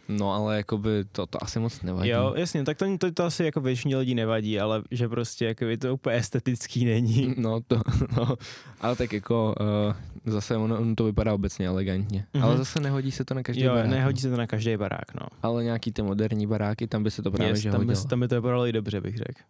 No 0.10 0.34
ale 0.34 0.58
jakoby 0.58 1.06
to, 1.12 1.26
to 1.26 1.44
asi 1.44 1.60
moc 1.60 1.82
nevadí. 1.82 2.10
Jo, 2.10 2.34
jasně, 2.38 2.63
tak 2.63 2.78
to, 2.78 2.98
to, 2.98 3.12
to 3.12 3.24
asi 3.24 3.44
jako 3.44 3.62
většině 3.62 3.98
lidí 3.98 4.15
nevadí, 4.15 4.60
ale 4.60 4.84
že 4.92 5.10
prostě 5.10 5.46
jakoby 5.46 5.78
to 5.78 5.94
úplně 5.94 6.15
estetický 6.15 6.86
není. 6.86 7.36
No 7.38 7.62
to, 7.68 7.82
no, 8.18 8.36
ale 8.82 8.96
tak 8.96 9.13
jako 9.13 9.56
uh, 9.60 10.32
zase 10.34 10.58
ono, 10.58 10.78
ono 10.80 10.96
to 10.96 11.04
vypadá 11.04 11.34
obecně 11.34 11.68
elegantně. 11.68 12.26
Mm-hmm. 12.34 12.44
Ale 12.44 12.58
zase 12.58 12.80
nehodí 12.80 13.12
se 13.12 13.26
to 13.26 13.34
na 13.34 13.44
každý 13.44 13.63
jo, 13.63 13.74
barák. 13.74 13.89
nehodí 13.89 14.22
se 14.22 14.30
to 14.30 14.38
na 14.38 14.48
každý 14.48 14.78
barák, 14.78 15.13
no. 15.22 15.28
Ale 15.44 15.63
nějaký 15.63 15.92
ty 15.92 16.02
moderní 16.02 16.48
baráky, 16.48 16.88
tam 16.88 17.04
by 17.04 17.12
se 17.12 17.22
to 17.22 17.32
právě 17.32 17.52
yes, 17.52 17.60
že 17.60 17.72
tam 17.72 17.82
hodilo. 17.82 18.02
By, 18.04 18.08
tam 18.08 18.20
by 18.20 18.28
to 18.28 18.36
vypadalo 18.36 18.68
i 18.68 18.72
dobře, 18.72 19.02
bych 19.02 19.18
řekl 19.18 19.42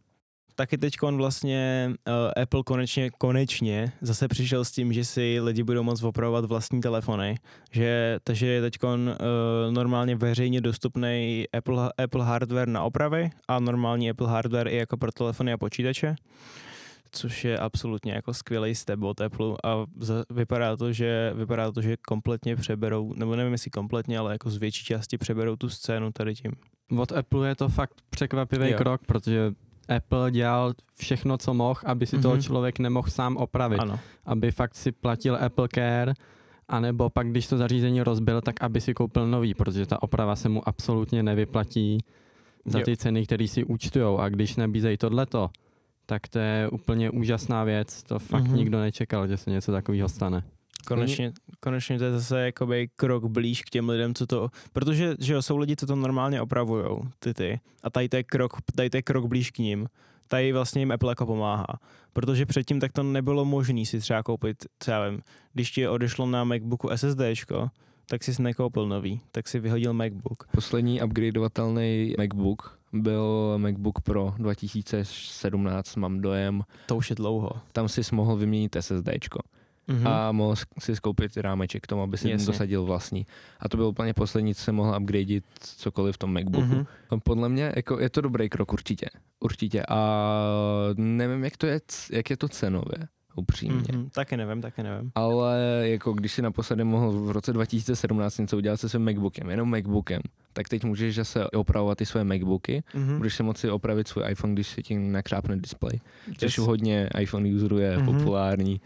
taky 0.60 0.78
teď 0.78 0.94
vlastně 1.02 1.92
uh, 2.08 2.42
Apple 2.44 2.64
konečně, 2.66 3.10
konečně 3.10 3.92
zase 4.02 4.28
přišel 4.28 4.66
s 4.66 4.72
tím, 4.72 4.94
že 4.94 5.06
si 5.06 5.40
lidi 5.42 5.64
budou 5.64 5.84
moct 5.84 6.04
opravovat 6.04 6.46
vlastní 6.46 6.82
telefony, 6.82 7.36
že, 7.72 8.20
takže 8.24 8.48
je 8.48 8.62
teď 8.62 8.84
uh, 8.84 8.90
normálně 9.70 10.16
veřejně 10.16 10.62
dostupný 10.62 11.46
Apple, 11.58 11.92
Apple 12.04 12.26
hardware 12.26 12.68
na 12.68 12.84
opravy 12.84 13.30
a 13.48 13.60
normální 13.60 14.10
Apple 14.10 14.28
hardware 14.28 14.68
i 14.68 14.76
jako 14.76 14.98
pro 14.98 15.12
telefony 15.12 15.54
a 15.54 15.58
počítače 15.58 16.16
což 17.12 17.46
je 17.46 17.58
absolutně 17.58 18.14
jako 18.14 18.34
skvělý 18.34 18.76
step 18.76 19.04
od 19.04 19.22
Apple 19.22 19.54
a 19.64 19.86
vypadá 20.30 20.78
to, 20.78 20.94
že, 20.94 21.34
vypadá 21.36 21.72
to, 21.72 21.82
že 21.82 21.98
kompletně 21.98 22.56
přeberou, 22.56 23.14
nebo 23.14 23.36
nevím 23.36 23.52
jestli 23.52 23.72
kompletně, 23.72 24.20
ale 24.20 24.32
jako 24.32 24.50
z 24.50 24.58
větší 24.58 24.86
části 24.86 25.18
přeberou 25.18 25.56
tu 25.56 25.70
scénu 25.70 26.12
tady 26.12 26.36
tím. 26.36 26.52
Od 26.98 27.12
Apple 27.12 27.48
je 27.48 27.56
to 27.56 27.70
fakt 27.70 27.94
překvapivý 28.10 28.72
jo. 28.72 28.78
krok, 28.78 29.02
protože 29.06 29.52
Apple 29.96 30.32
dělal 30.32 30.74
všechno, 30.96 31.38
co 31.38 31.54
mohl, 31.54 31.80
aby 31.86 32.06
si 32.06 32.18
mm-hmm. 32.18 32.22
toho 32.22 32.34
mhm. 32.34 32.44
člověk 32.44 32.80
nemohl 32.80 33.10
sám 33.10 33.38
opravit. 33.38 33.80
Ano. 33.80 34.00
Aby 34.26 34.52
fakt 34.52 34.76
si 34.76 34.92
platil 34.92 35.38
Apple 35.42 35.68
Care, 35.76 36.14
anebo 36.68 37.10
pak, 37.10 37.28
když 37.28 37.48
to 37.48 37.58
zařízení 37.58 38.02
rozbil, 38.02 38.42
tak 38.42 38.64
aby 38.64 38.82
si 38.82 38.94
koupil 38.94 39.28
nový, 39.28 39.54
protože 39.54 39.86
ta 39.86 40.04
oprava 40.04 40.36
se 40.36 40.50
mu 40.50 40.68
absolutně 40.68 41.24
nevyplatí 41.24 41.98
za 42.66 42.80
ty 42.80 42.98
ceny, 42.98 43.26
které 43.26 43.48
si 43.48 43.64
účtujou. 43.64 44.18
A 44.18 44.30
když 44.30 44.56
nabízejí 44.56 44.98
tohleto, 44.98 45.50
tak 46.06 46.28
to 46.28 46.40
je 46.40 46.70
úplně 46.70 47.10
úžasná 47.10 47.64
věc. 47.64 48.04
To 48.04 48.20
fakt 48.20 48.44
mm-hmm. 48.44 48.56
nikdo 48.56 48.80
nečekal, 48.80 49.28
že 49.28 49.38
se 49.38 49.52
něco 49.52 49.72
takového 49.72 50.10
stane. 50.10 50.44
Konečně, 50.88 51.34
konečně 51.60 51.98
to 51.98 52.04
je 52.04 52.12
zase 52.12 52.40
jakoby 52.46 52.90
krok 52.96 53.26
blíž 53.26 53.64
k 53.64 53.70
těm 53.70 53.90
lidem, 53.90 54.16
co 54.16 54.28
to, 54.28 54.50
protože 54.74 55.16
že 55.20 55.34
jo, 55.34 55.42
jsou 55.42 55.58
lidi, 55.58 55.76
co 55.76 55.86
to 55.86 55.96
normálně 55.96 56.42
opravujou, 56.42 57.02
ty 57.20 57.34
ty, 57.34 57.60
a 57.84 57.90
tady 57.90 58.10
to 58.10 58.16
je 58.16 58.24
krok, 58.24 58.54
tady 58.76 58.90
to 58.90 58.98
je 58.98 59.02
krok 59.02 59.26
blíž 59.26 59.52
k 59.52 59.58
ním, 59.58 59.88
tady 60.28 60.54
vlastně 60.54 60.82
jim 60.82 60.92
Apple 60.92 61.12
jako 61.12 61.26
pomáhá, 61.26 61.68
protože 62.14 62.46
předtím 62.46 62.80
tak 62.80 62.92
to 62.92 63.04
nebylo 63.04 63.46
možné 63.46 63.86
si 63.86 64.00
třeba 64.00 64.24
koupit, 64.24 64.66
co 64.80 64.92
já 64.92 65.10
vím, 65.10 65.22
když 65.54 65.72
ti 65.72 65.88
odešlo 65.88 66.26
na 66.26 66.44
MacBooku 66.44 66.90
SSDčko, 66.96 67.70
tak 68.10 68.24
jsi 68.24 68.42
nekoupil 68.42 68.88
nový, 68.88 69.22
tak 69.32 69.48
si 69.48 69.60
vyhodil 69.60 69.94
MacBook. 69.94 70.48
Poslední 70.52 71.02
upgradeovatelný 71.02 72.16
MacBook 72.18 72.80
byl 72.94 73.54
MacBook 73.58 74.02
Pro 74.02 74.34
2017, 74.38 75.96
mám 75.96 76.22
dojem. 76.22 76.62
To 76.86 76.96
už 76.96 77.10
je 77.10 77.16
dlouho. 77.16 77.50
Tam 77.72 77.90
si 77.90 78.02
mohl 78.12 78.36
vyměnit 78.36 78.78
SSDčko 78.80 79.40
mm-hmm. 79.90 80.08
a 80.08 80.32
mohl 80.32 80.56
si 80.80 80.96
skoupit 80.96 81.38
rámeček 81.38 81.84
k 81.84 81.88
tomu, 81.88 82.02
aby 82.02 82.18
si 82.18 82.30
Jasně. 82.30 82.48
dosadil 82.48 82.84
vlastní. 82.86 83.26
A 83.60 83.70
to 83.70 83.78
byl 83.78 83.86
úplně 83.86 84.14
poslední, 84.14 84.56
co 84.56 84.64
se 84.64 84.72
mohl 84.72 84.98
upgradeit 85.02 85.44
cokoliv 85.60 86.16
v 86.16 86.18
tom 86.18 86.34
MacBooku. 86.34 86.68
Mm-hmm. 86.68 87.20
Podle 87.24 87.50
mě 87.50 87.74
jako 87.76 88.00
je 88.00 88.10
to 88.10 88.22
dobrý 88.22 88.50
krok 88.50 88.74
určitě. 88.74 89.06
Určitě. 89.40 89.84
A 89.90 90.30
nevím, 90.96 91.44
jak 91.44 91.58
to 91.58 91.68
je, 91.68 91.80
jak 92.12 92.30
je 92.30 92.38
to 92.38 92.48
cenově. 92.48 93.08
upřímně. 93.36 93.82
Mm-hmm, 93.82 94.10
taky 94.10 94.38
nevím, 94.38 94.62
taky 94.62 94.84
nevím. 94.84 95.12
Ale 95.16 95.58
jako 95.84 96.14
když 96.14 96.32
si 96.32 96.42
naposledy 96.42 96.84
mohl 96.84 97.12
v 97.12 97.32
roce 97.32 97.54
2017 97.54 98.38
něco 98.38 98.58
udělat 98.58 98.80
se 98.80 98.90
svým 98.90 99.06
MacBookem, 99.06 99.50
jenom 99.50 99.70
MacBookem, 99.70 100.22
tak 100.54 100.70
teď 100.70 100.84
můžeš 100.84 101.16
zase 101.16 101.50
opravovat 101.50 101.98
ty 101.98 102.06
své 102.06 102.24
MacBooky, 102.24 102.84
mm-hmm. 102.96 103.18
budeš 103.18 103.36
si 103.36 103.44
moci 103.44 103.70
opravit 103.70 104.08
svůj 104.08 104.24
iPhone, 104.30 104.54
když 104.54 104.68
se 104.68 104.82
ti 104.82 104.98
nakrápne 104.98 105.58
display, 105.58 106.00
což 106.38 106.58
yes. 106.58 106.68
hodně 106.68 107.10
iPhone 107.20 107.50
userů 107.56 107.78
je 107.78 107.98
mm-hmm. 107.98 108.06
populární, 108.06 108.82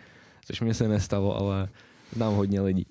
což 0.45 0.61
mě 0.61 0.73
se 0.73 0.87
nestalo, 0.87 1.37
ale 1.37 1.69
znám 2.11 2.33
hodně 2.33 2.61
lidí. 2.61 2.85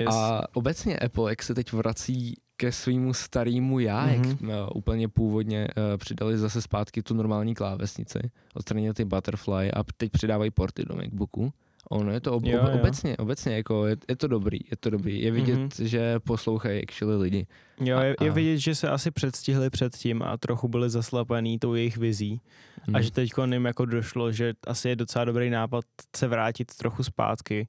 Yes. 0.00 0.14
A 0.14 0.42
obecně 0.52 0.98
Apple, 0.98 1.32
jak 1.32 1.42
se 1.42 1.54
teď 1.54 1.72
vrací 1.72 2.34
ke 2.56 2.72
svýmu 2.72 3.14
starému 3.14 3.78
já, 3.78 4.06
mm-hmm. 4.06 4.12
jak 4.12 4.26
mhm. 4.26 4.36
jsme 4.36 4.54
úplně 4.74 5.08
původně 5.08 5.68
uh, 5.68 5.96
přidali 5.96 6.38
zase 6.38 6.62
zpátky 6.62 7.02
tu 7.02 7.14
normální 7.14 7.54
klávesnici, 7.54 8.18
odstranili 8.54 8.94
ty 8.94 9.04
butterfly 9.04 9.72
a 9.72 9.84
teď 9.96 10.12
přidávají 10.12 10.50
porty 10.50 10.84
do 10.84 10.96
MacBooku. 10.96 11.52
Ono 11.90 12.12
je 12.12 12.20
to 12.20 12.32
ob, 12.32 12.44
jo, 12.44 12.60
ob, 12.62 12.74
obecně, 12.74 13.16
obecně 13.16 13.54
jako 13.54 13.86
je, 13.86 13.96
je, 14.08 14.16
to 14.16 14.28
dobrý, 14.28 14.58
je 14.70 14.76
to 14.80 14.90
dobrý. 14.90 15.22
Je 15.22 15.30
vidět, 15.30 15.58
mm-hmm. 15.58 15.84
že 15.84 16.20
poslouchají 16.20 16.82
actually 16.82 17.16
lidi. 17.16 17.46
Jo, 17.80 18.00
je, 18.00 18.16
a, 18.16 18.24
je 18.24 18.30
vidět, 18.30 18.58
že 18.58 18.74
se 18.74 18.88
asi 18.88 19.10
předstihli 19.10 19.70
předtím 19.70 20.22
a 20.22 20.36
trochu 20.36 20.68
byli 20.68 20.90
zaslapený 20.90 21.58
tou 21.58 21.74
jejich 21.74 21.96
vizí. 21.96 22.40
Mm. 22.86 22.96
A 22.96 22.98
mhm. 22.98 23.02
že 23.02 23.10
teď 23.10 23.30
jim 23.52 23.64
jako 23.64 23.84
došlo, 23.84 24.32
že 24.32 24.54
asi 24.66 24.88
je 24.88 24.96
docela 24.96 25.24
dobrý 25.24 25.50
nápad 25.50 25.84
se 26.16 26.28
vrátit 26.28 26.76
trochu 26.76 27.02
zpátky 27.02 27.68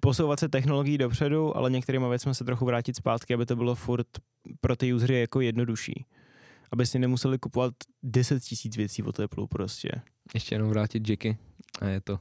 posouvat 0.00 0.40
se 0.40 0.48
technologií 0.48 0.98
dopředu, 0.98 1.56
ale 1.56 1.70
některými 1.70 2.08
věcmi 2.08 2.34
se 2.34 2.44
trochu 2.44 2.64
vrátit 2.64 2.96
zpátky, 2.96 3.34
aby 3.34 3.46
to 3.46 3.56
bylo 3.56 3.74
furt 3.74 4.06
pro 4.60 4.76
ty 4.76 4.92
usery 4.92 5.20
jako 5.20 5.40
jednodušší. 5.40 6.06
Aby 6.72 6.86
si 6.86 6.98
nemuseli 6.98 7.38
kupovat 7.38 7.74
10 8.02 8.42
tisíc 8.42 8.76
věcí 8.76 9.02
o 9.02 9.22
Apple 9.24 9.46
prostě. 9.50 9.90
Ještě 10.34 10.54
jenom 10.54 10.68
vrátit 10.68 11.08
jacky 11.08 11.38
a 11.80 11.86
je 11.86 12.00
to. 12.00 12.18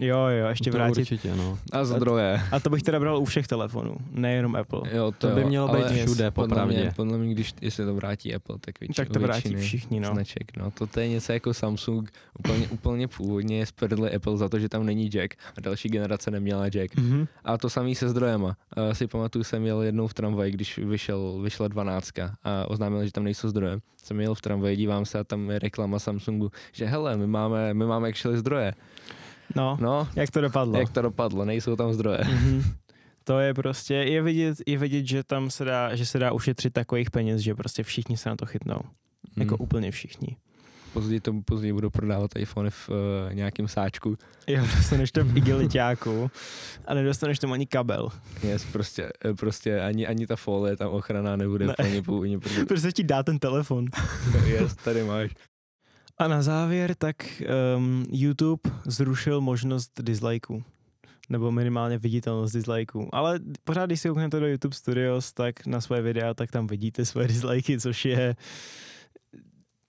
Jo, 0.00 0.26
jo, 0.26 0.48
ještě 0.48 0.70
to 0.70 0.76
vrátit. 0.76 1.00
Určitě, 1.00 1.36
no. 1.36 1.58
A 1.72 1.84
zdroje. 1.84 2.40
A 2.52 2.60
to 2.60 2.70
bych 2.70 2.82
teda 2.82 3.00
bral 3.00 3.18
u 3.18 3.24
všech 3.24 3.46
telefonů, 3.46 3.96
nejenom 4.10 4.56
Apple. 4.56 4.80
Jo, 4.92 5.12
to, 5.18 5.28
to 5.28 5.34
by 5.34 5.44
mělo 5.44 5.68
být 5.68 5.86
všude, 5.86 6.30
podle 6.30 6.66
mě, 6.66 6.92
podle 6.96 7.18
mě, 7.18 7.34
když 7.34 7.54
jestli 7.60 7.84
to 7.84 7.94
vrátí 7.94 8.34
Apple, 8.34 8.58
tak 8.60 8.80
větši, 8.80 8.94
Tak 8.94 9.08
to 9.08 9.20
vrátí 9.20 9.56
všichni, 9.56 10.00
no. 10.00 10.08
Značek, 10.08 10.56
no. 10.56 10.70
To, 10.70 10.86
to 10.86 11.00
je 11.00 11.08
něco 11.08 11.32
jako 11.32 11.54
Samsung, 11.54 12.10
úplně, 12.38 12.68
úplně 12.70 13.08
původně 13.08 13.66
sprdli 13.66 14.14
Apple 14.14 14.36
za 14.36 14.48
to, 14.48 14.58
že 14.58 14.68
tam 14.68 14.86
není 14.86 15.08
jack 15.08 15.34
a 15.56 15.60
další 15.60 15.88
generace 15.88 16.30
neměla 16.30 16.68
jack. 16.68 16.94
Mm-hmm. 16.94 17.28
A 17.44 17.58
to 17.58 17.70
samý 17.70 17.94
se 17.94 18.08
zdrojema. 18.08 18.56
Uh, 18.76 18.92
si 18.92 19.06
pamatuju, 19.06 19.44
jsem 19.44 19.66
jel 19.66 19.82
jednou 19.82 20.06
v 20.06 20.14
tramvaji, 20.14 20.52
když 20.52 20.78
vyšel, 20.78 21.40
vyšla 21.42 21.68
12 21.68 22.18
a 22.18 22.70
oznámil, 22.70 23.04
že 23.04 23.12
tam 23.12 23.24
nejsou 23.24 23.48
zdroje. 23.48 23.80
Jsem 24.02 24.20
jel 24.20 24.34
v 24.34 24.40
tramvaji, 24.40 24.76
dívám 24.76 25.04
se 25.04 25.18
a 25.18 25.24
tam 25.24 25.50
je 25.50 25.58
reklama 25.58 25.98
Samsungu, 25.98 26.50
že 26.72 26.86
hele, 26.86 27.16
my 27.16 27.26
máme, 27.26 27.74
my 27.74 27.86
máme 27.86 28.08
actually 28.08 28.38
zdroje. 28.38 28.74
No, 29.56 29.76
no, 29.80 30.08
jak 30.16 30.30
to 30.30 30.40
dopadlo? 30.40 30.78
Jak 30.78 30.90
to 30.90 31.02
dopadlo, 31.02 31.44
nejsou 31.44 31.76
tam 31.76 31.92
zdroje. 31.92 32.18
Mm-hmm. 32.18 32.62
To 33.24 33.38
je 33.38 33.54
prostě, 33.54 33.94
je 33.94 34.22
vidět, 34.22 34.58
je 34.66 34.78
vidět, 34.78 35.06
že 35.06 35.22
tam 35.22 35.50
se 35.50 35.64
dá, 35.64 35.96
že 35.96 36.06
se 36.06 36.18
dá 36.18 36.32
ušetřit 36.32 36.72
takových 36.72 37.10
peněz, 37.10 37.40
že 37.40 37.54
prostě 37.54 37.82
všichni 37.82 38.16
se 38.16 38.28
na 38.28 38.36
to 38.36 38.46
chytnou. 38.46 38.80
Mm. 39.36 39.42
Jako 39.42 39.56
úplně 39.56 39.90
všichni. 39.90 40.36
Později, 40.92 41.20
to, 41.20 41.32
později 41.44 41.72
budu 41.72 41.90
prodávat 41.90 42.30
iPhone 42.36 42.70
v 42.70 42.88
uh, 42.88 42.94
nějakém 43.34 43.68
sáčku. 43.68 44.16
Jo, 44.46 44.62
dostaneš 44.76 45.12
to 45.12 45.24
v 45.24 45.36
igeliťáku 45.36 46.30
a 46.86 46.94
nedostaneš 46.94 47.38
tam 47.38 47.52
ani 47.52 47.66
kabel. 47.66 48.08
Yes, 48.42 48.64
prostě, 48.72 49.10
eh, 49.24 49.34
prostě 49.34 49.80
ani, 49.80 50.06
ani 50.06 50.26
ta 50.26 50.36
folie 50.36 50.76
tam 50.76 50.90
ochrana 50.90 51.36
nebude 51.36 51.66
ne. 51.66 51.74
plně 51.76 52.02
původně. 52.02 52.38
Protože... 52.38 52.64
prostě 52.68 52.92
ti 52.92 53.04
dá 53.04 53.22
ten 53.22 53.38
telefon. 53.38 53.84
yes, 54.46 54.74
tady 54.74 55.04
máš. 55.04 55.30
A 56.20 56.28
na 56.28 56.42
závěr, 56.42 56.94
tak 56.94 57.16
um, 57.76 58.06
YouTube 58.10 58.70
zrušil 58.86 59.40
možnost 59.40 60.00
dislikeů 60.02 60.64
nebo 61.28 61.52
minimálně 61.52 61.98
viditelnost 61.98 62.54
dislikeů. 62.54 63.08
Ale 63.12 63.40
pořád, 63.64 63.86
když 63.86 64.00
si 64.00 64.08
kouknete 64.08 64.40
do 64.40 64.46
YouTube 64.46 64.76
Studios, 64.76 65.32
tak 65.32 65.66
na 65.66 65.80
svoje 65.80 66.02
videa, 66.02 66.34
tak 66.34 66.50
tam 66.50 66.66
vidíte 66.66 67.04
svoje 67.04 67.28
dislikey, 67.32 67.80
což 67.80 68.04
je 68.04 68.36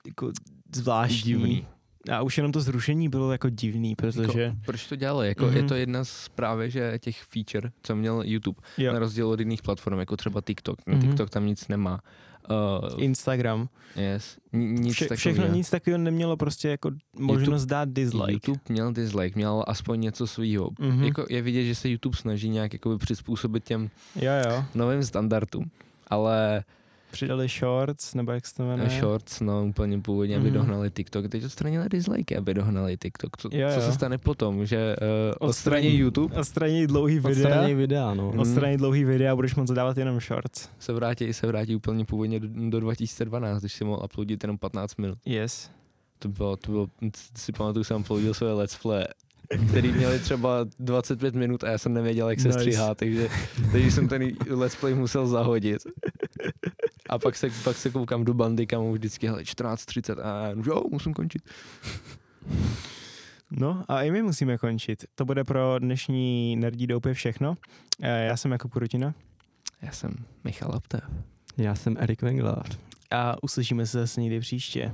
jako 0.05 0.31
zvláštní. 0.75 1.31
Divný. 1.31 1.67
A 2.11 2.21
už 2.21 2.37
jenom 2.37 2.51
to 2.51 2.61
zrušení 2.61 3.09
bylo 3.09 3.31
jako 3.31 3.49
divný, 3.49 3.95
protože... 3.95 4.41
Jako, 4.41 4.57
proč 4.65 4.87
to 4.87 4.95
dělali? 4.95 5.27
Jako, 5.27 5.45
mm-hmm. 5.45 5.55
Je 5.55 5.63
to 5.63 5.75
jedna 5.75 6.03
z 6.03 6.29
právě, 6.29 6.69
že 6.69 6.99
těch 6.99 7.23
feature, 7.23 7.71
co 7.83 7.95
měl 7.95 8.21
YouTube, 8.25 8.61
jo. 8.77 8.93
na 8.93 8.99
rozdíl 8.99 9.29
od 9.29 9.39
jiných 9.39 9.61
platform, 9.61 9.99
jako 9.99 10.17
třeba 10.17 10.41
TikTok. 10.41 10.79
mm-hmm. 10.79 11.01
TikTok 11.01 11.29
tam 11.29 11.45
nic 11.45 11.67
nemá. 11.67 11.99
Uh, 12.49 13.04
Instagram. 13.04 13.69
Yes. 13.95 14.38
Nic 14.54 14.93
Vše, 14.93 15.15
všechno 15.15 15.47
nic 15.47 15.69
takového 15.69 15.97
nemělo 15.97 16.38
prostě 16.38 16.69
jako 16.69 16.91
možnost 17.19 17.62
YouTube, 17.62 17.69
dát 17.69 17.89
dislike. 17.89 18.34
YouTube 18.34 18.60
měl 18.69 18.93
dislike, 18.93 19.36
měl 19.36 19.63
aspoň 19.67 20.01
něco 20.01 20.27
svýho. 20.27 20.69
Mm-hmm. 20.69 21.04
Jako 21.04 21.25
je 21.30 21.41
vidět, 21.41 21.63
že 21.63 21.75
se 21.75 21.89
YouTube 21.89 22.17
snaží 22.17 22.49
nějak 22.49 22.73
jakoby 22.73 22.97
přizpůsobit 22.97 23.63
těm 23.63 23.89
jo, 24.15 24.32
jo. 24.49 24.65
novým 24.75 25.04
standardům. 25.04 25.71
Ale 26.08 26.63
Přidali 27.12 27.47
shorts, 27.47 28.13
nebo 28.13 28.32
jak 28.32 28.47
se 28.47 28.56
to 28.56 28.63
jmenuje? 28.63 28.89
Shorts, 28.89 29.39
no 29.39 29.65
úplně 29.65 30.00
původně, 30.00 30.38
aby 30.38 30.47
mm. 30.47 30.54
dohnali 30.54 30.91
TikTok. 30.91 31.28
Teď 31.28 31.45
odstranili 31.45 31.89
dislike, 31.89 32.38
aby 32.38 32.54
dohnali 32.54 32.97
TikTok. 32.97 33.38
Co, 33.38 33.50
jo, 33.52 33.67
jo. 33.67 33.76
co 33.76 33.82
se 33.82 33.91
stane 33.91 34.17
potom, 34.17 34.65
že 34.65 34.95
uh, 35.02 35.47
odstraní 35.47 35.97
YouTube? 35.97 36.36
Odstraní 36.36 36.88
dlouhý 36.88 37.19
videa. 37.19 37.32
Odstraní 37.32 37.74
videa, 37.76 38.13
no. 38.13 38.34
Odstraní 38.38 38.78
dlouhý 38.78 39.04
videa 39.04 39.32
a 39.32 39.36
budeš 39.36 39.56
moct 39.56 39.71
dávat 39.71 39.97
jenom 39.97 40.19
shorts. 40.19 40.69
Se 40.80 40.93
vrátí, 40.93 41.34
se 41.34 41.47
vrátí 41.47 41.76
úplně 41.76 42.06
původně 42.06 42.39
do, 42.39 42.69
do 42.69 42.80
2012, 42.80 43.62
když 43.62 43.74
si 43.74 43.84
mohl 43.84 44.02
uploadit 44.06 44.43
jenom 44.43 44.58
15 44.58 44.95
minut. 44.95 45.17
Yes. 45.26 45.69
To 46.19 46.30
bylo, 46.30 46.58
to 46.58 46.71
bylo, 46.71 46.88
si 47.38 47.52
pamatuju, 47.52 47.84
jsem 47.84 48.02
uploadil 48.02 48.34
své 48.34 48.54
let's 48.54 48.78
play 48.78 49.04
který 49.69 49.91
měli 49.91 50.19
třeba 50.19 50.65
25 50.80 51.36
minut 51.36 51.63
a 51.63 51.71
já 51.71 51.78
jsem 51.78 51.93
nevěděl, 51.93 52.30
jak 52.30 52.39
se 52.39 52.47
nice. 52.47 52.60
stříhá, 52.60 52.95
takže, 52.95 53.30
takže 53.71 53.91
jsem 53.91 54.08
ten 54.08 54.32
let's 54.50 54.76
play 54.76 54.93
musel 54.93 55.28
zahodit. 55.28 55.82
A 57.12 57.19
pak 57.19 57.36
se, 57.36 57.50
pak 57.63 57.78
se 57.78 57.89
koukám 57.89 58.26
do 58.26 58.34
bandy, 58.34 58.67
kam 58.67 58.86
už 58.86 58.97
vždycky, 59.00 59.28
hele, 59.28 59.43
14.30 59.43 60.21
a 60.21 60.50
jo, 60.65 60.84
musím 60.91 61.13
končit. 61.13 61.41
No 63.52 63.86
a 63.88 64.02
i 64.02 64.12
my 64.12 64.21
musíme 64.21 64.58
končit. 64.58 65.06
To 65.15 65.26
bude 65.26 65.43
pro 65.43 65.80
dnešní 65.80 66.56
Nerdí 66.56 66.88
doupě 66.88 67.13
všechno. 67.13 67.58
Eh, 68.02 68.26
já 68.26 68.38
jsem 68.38 68.52
jako 68.52 68.69
Rutina. 68.76 69.13
Já 69.82 69.91
jsem 69.91 70.12
Michal 70.43 70.71
Aptev. 70.76 71.04
Já 71.58 71.76
jsem 71.76 71.97
Erik 72.00 72.21
Wengler. 72.21 72.63
A 73.12 73.43
uslyšíme 73.43 73.86
se 73.86 74.00
zase 74.00 74.21
někdy 74.21 74.39
příště. 74.39 74.91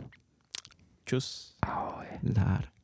Čus. 1.05 1.55
Ahoj. 1.61 2.05
Dár. 2.23 2.76